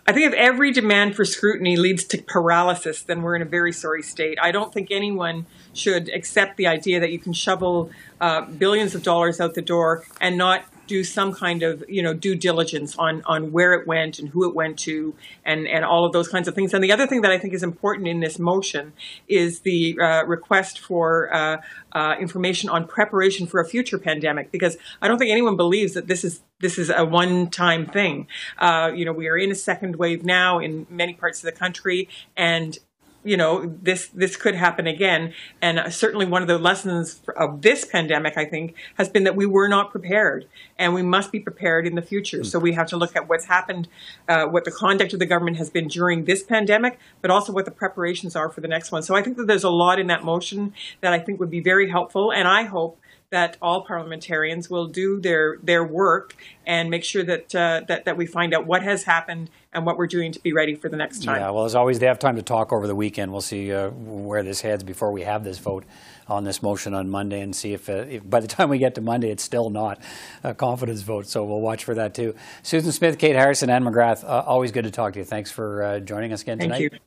I 0.06 0.12
think 0.12 0.26
if 0.26 0.32
every 0.32 0.72
demand 0.72 1.14
for 1.14 1.24
scrutiny 1.24 1.76
leads 1.76 2.02
to 2.04 2.18
paralysis, 2.22 3.02
then 3.02 3.22
we're 3.22 3.36
in 3.36 3.42
a 3.42 3.46
very 3.46 3.70
sorry 3.70 4.02
state. 4.02 4.38
I 4.42 4.50
don't 4.50 4.72
think 4.72 4.90
anyone 4.90 5.46
should 5.72 6.08
accept 6.08 6.56
the 6.56 6.66
idea 6.66 6.98
that 6.98 7.12
you 7.12 7.20
can 7.20 7.32
shovel 7.32 7.90
uh, 8.20 8.46
billions 8.46 8.94
of 8.94 9.02
dollars 9.04 9.40
out 9.40 9.54
the 9.54 9.62
door 9.62 10.04
and 10.20 10.36
not 10.36 10.64
do 10.90 11.05
some 11.05 11.33
kind 11.33 11.62
of 11.62 11.85
you 11.88 12.03
know 12.03 12.12
due 12.12 12.35
diligence 12.35 12.96
on 12.96 13.22
on 13.24 13.53
where 13.53 13.72
it 13.74 13.87
went 13.87 14.18
and 14.18 14.29
who 14.29 14.46
it 14.48 14.55
went 14.55 14.76
to 14.76 15.14
and 15.44 15.68
and 15.68 15.85
all 15.85 16.05
of 16.05 16.12
those 16.12 16.29
kinds 16.29 16.48
of 16.48 16.55
things. 16.55 16.74
And 16.74 16.83
the 16.83 16.90
other 16.90 17.07
thing 17.07 17.20
that 17.22 17.31
I 17.31 17.38
think 17.38 17.55
is 17.55 17.62
important 17.62 18.09
in 18.09 18.18
this 18.18 18.38
motion 18.38 18.92
is 19.29 19.61
the 19.61 19.96
uh, 20.00 20.24
request 20.26 20.81
for 20.81 21.33
uh, 21.33 21.59
uh, 21.92 22.16
information 22.18 22.68
on 22.68 22.88
preparation 22.88 23.46
for 23.46 23.61
a 23.61 23.64
future 23.64 23.98
pandemic 23.98 24.50
because 24.50 24.76
I 25.00 25.07
don't 25.07 25.18
think 25.18 25.31
anyone 25.31 25.57
believes 25.57 25.94
that 25.94 26.09
this 26.09 26.24
is 26.24 26.42
this 26.59 26.76
is 26.76 26.90
a 26.90 27.05
one-time 27.05 27.87
thing. 27.87 28.26
Uh, 28.59 28.90
you 28.94 29.05
know, 29.07 29.12
we 29.12 29.29
are 29.29 29.38
in 29.38 29.50
a 29.50 29.55
second 29.55 29.96
wave 29.96 30.24
now 30.24 30.59
in 30.59 30.87
many 30.90 31.14
parts 31.14 31.38
of 31.42 31.46
the 31.50 31.59
country, 31.59 32.09
and 32.37 32.79
you 33.22 33.37
know 33.37 33.66
this 33.83 34.09
this 34.09 34.37
could 34.37 34.54
happen 34.54 34.87
again. 34.87 35.33
And 35.61 35.92
certainly 35.92 36.26
one 36.26 36.42
of 36.42 36.48
the 36.48 36.59
lessons 36.59 37.20
of 37.37 37.62
this 37.62 37.85
pandemic 37.85 38.37
i 38.37 38.44
think 38.44 38.74
has 38.96 39.09
been 39.09 39.24
that 39.24 39.37
we 39.37 39.46
were 39.46 39.68
not 39.68 39.90
prepared 39.90 40.46
and 40.78 40.94
we 40.94 41.02
must 41.02 41.33
be 41.33 41.40
prepared 41.40 41.87
in 41.87 41.94
the 41.94 42.02
future. 42.02 42.44
So 42.44 42.59
we 42.59 42.72
have 42.72 42.87
to 42.88 42.96
look 42.96 43.16
at 43.16 43.28
what's 43.28 43.46
happened 43.46 43.88
uh, 44.28 44.46
what 44.46 44.64
the 44.64 44.70
conduct 44.70 45.12
of 45.12 45.18
the 45.18 45.26
government 45.26 45.56
has 45.59 45.70
been 45.70 45.88
during 45.88 46.24
this 46.24 46.42
pandemic 46.42 46.98
but 47.20 47.30
also 47.30 47.52
what 47.52 47.64
the 47.64 47.70
preparations 47.70 48.35
are 48.37 48.48
for 48.48 48.61
the 48.61 48.68
next 48.68 48.92
one. 48.92 49.02
So 49.02 49.14
i 49.14 49.22
think 49.22 49.37
that 49.37 49.46
there's 49.46 49.64
a 49.64 49.70
lot 49.70 49.98
in 49.98 50.06
that 50.09 50.24
motion 50.24 50.72
that 51.00 51.12
i 51.12 51.18
think 51.18 51.40
would 51.40 51.50
be 51.50 51.61
very 51.61 51.90
helpful. 51.90 52.33
And 52.33 52.48
i 52.48 52.62
hope 52.64 52.98
that 53.30 53.56
all 53.62 53.83
parliamentarians 53.83 54.68
will 54.68 54.87
do 54.87 55.20
their 55.20 55.56
their 55.62 55.85
work 55.85 56.37
and 56.66 56.90
make 56.90 57.04
sure 57.04 57.22
that 57.22 57.54
uh, 57.54 57.83
that 57.88 58.04
that 58.04 58.16
we 58.16 58.26
find 58.26 58.52
out 58.52 58.66
what 58.66 58.83
has 58.83 59.04
happened 59.04 59.50
and 59.72 59.87
what 59.87 59.96
we're 59.96 60.06
doing 60.06 60.33
to 60.33 60.40
be 60.40 60.52
ready 60.52 60.74
for 60.74 60.88
the 60.88 60.96
next 60.96 61.22
time. 61.22 61.40
Yeah, 61.40 61.50
well, 61.50 61.64
as 61.64 61.74
always, 61.74 61.98
they 61.98 62.06
have 62.06 62.18
time 62.18 62.37
to 62.37 62.42
talk 62.42 62.72
over 62.72 62.87
the 62.87 62.94
weekend. 62.94 63.30
We'll 63.30 63.40
see 63.40 63.72
uh, 63.72 63.90
where 63.90 64.42
this 64.42 64.61
heads 64.61 64.83
before 64.83 65.12
we 65.12 65.22
have 65.22 65.44
this 65.44 65.59
vote 65.59 65.85
on 66.26 66.44
this 66.44 66.62
motion 66.62 66.94
on 66.94 67.09
Monday 67.09 67.40
and 67.40 67.54
see 67.54 67.72
if, 67.72 67.88
uh, 67.88 68.04
if, 68.09 68.28
by 68.28 68.40
the 68.40 68.48
time 68.48 68.68
we 68.68 68.78
get 68.78 68.94
to 68.96 69.00
Monday, 69.00 69.30
it's 69.30 69.42
still 69.42 69.70
not 69.70 70.00
a 70.42 70.54
confidence 70.54 71.02
vote. 71.02 71.26
So 71.26 71.44
we'll 71.44 71.61
watch 71.61 71.85
for 71.85 71.94
that 71.94 72.14
too. 72.14 72.35
Susan 72.62 72.90
Smith, 72.92 73.18
Kate 73.18 73.37
Harrison, 73.37 73.70
Anne 73.70 73.85
McGrath, 73.85 74.24
uh, 74.24 74.44
always 74.46 74.72
good 74.72 74.85
to 74.85 74.90
talk 74.90 75.12
to 75.12 75.20
you. 75.20 75.24
Thanks 75.24 75.50
for 75.50 75.83
uh, 75.83 76.00
joining 76.00 76.33
us 76.33 76.42
again 76.42 76.59
Thank 76.59 76.72
tonight. 76.72 76.90
Thank 76.90 76.92
you. 76.92 76.98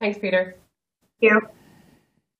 Thanks, 0.00 0.18
Peter. 0.18 0.56
Thank 1.20 1.32
you. 1.32 1.40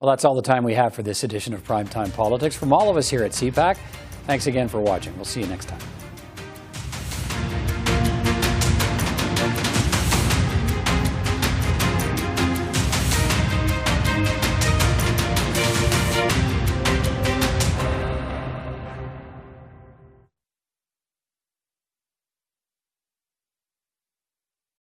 Well, 0.00 0.10
that's 0.10 0.26
all 0.26 0.34
the 0.34 0.42
time 0.42 0.64
we 0.64 0.74
have 0.74 0.94
for 0.94 1.02
this 1.02 1.24
edition 1.24 1.54
of 1.54 1.66
Primetime 1.66 2.12
Politics. 2.12 2.54
From 2.54 2.74
all 2.74 2.90
of 2.90 2.98
us 2.98 3.08
here 3.08 3.24
at 3.24 3.30
CPAC, 3.30 3.78
thanks 4.26 4.46
again 4.46 4.68
for 4.68 4.80
watching. 4.80 5.14
We'll 5.16 5.24
see 5.24 5.40
you 5.40 5.46
next 5.46 5.68
time. 5.68 5.80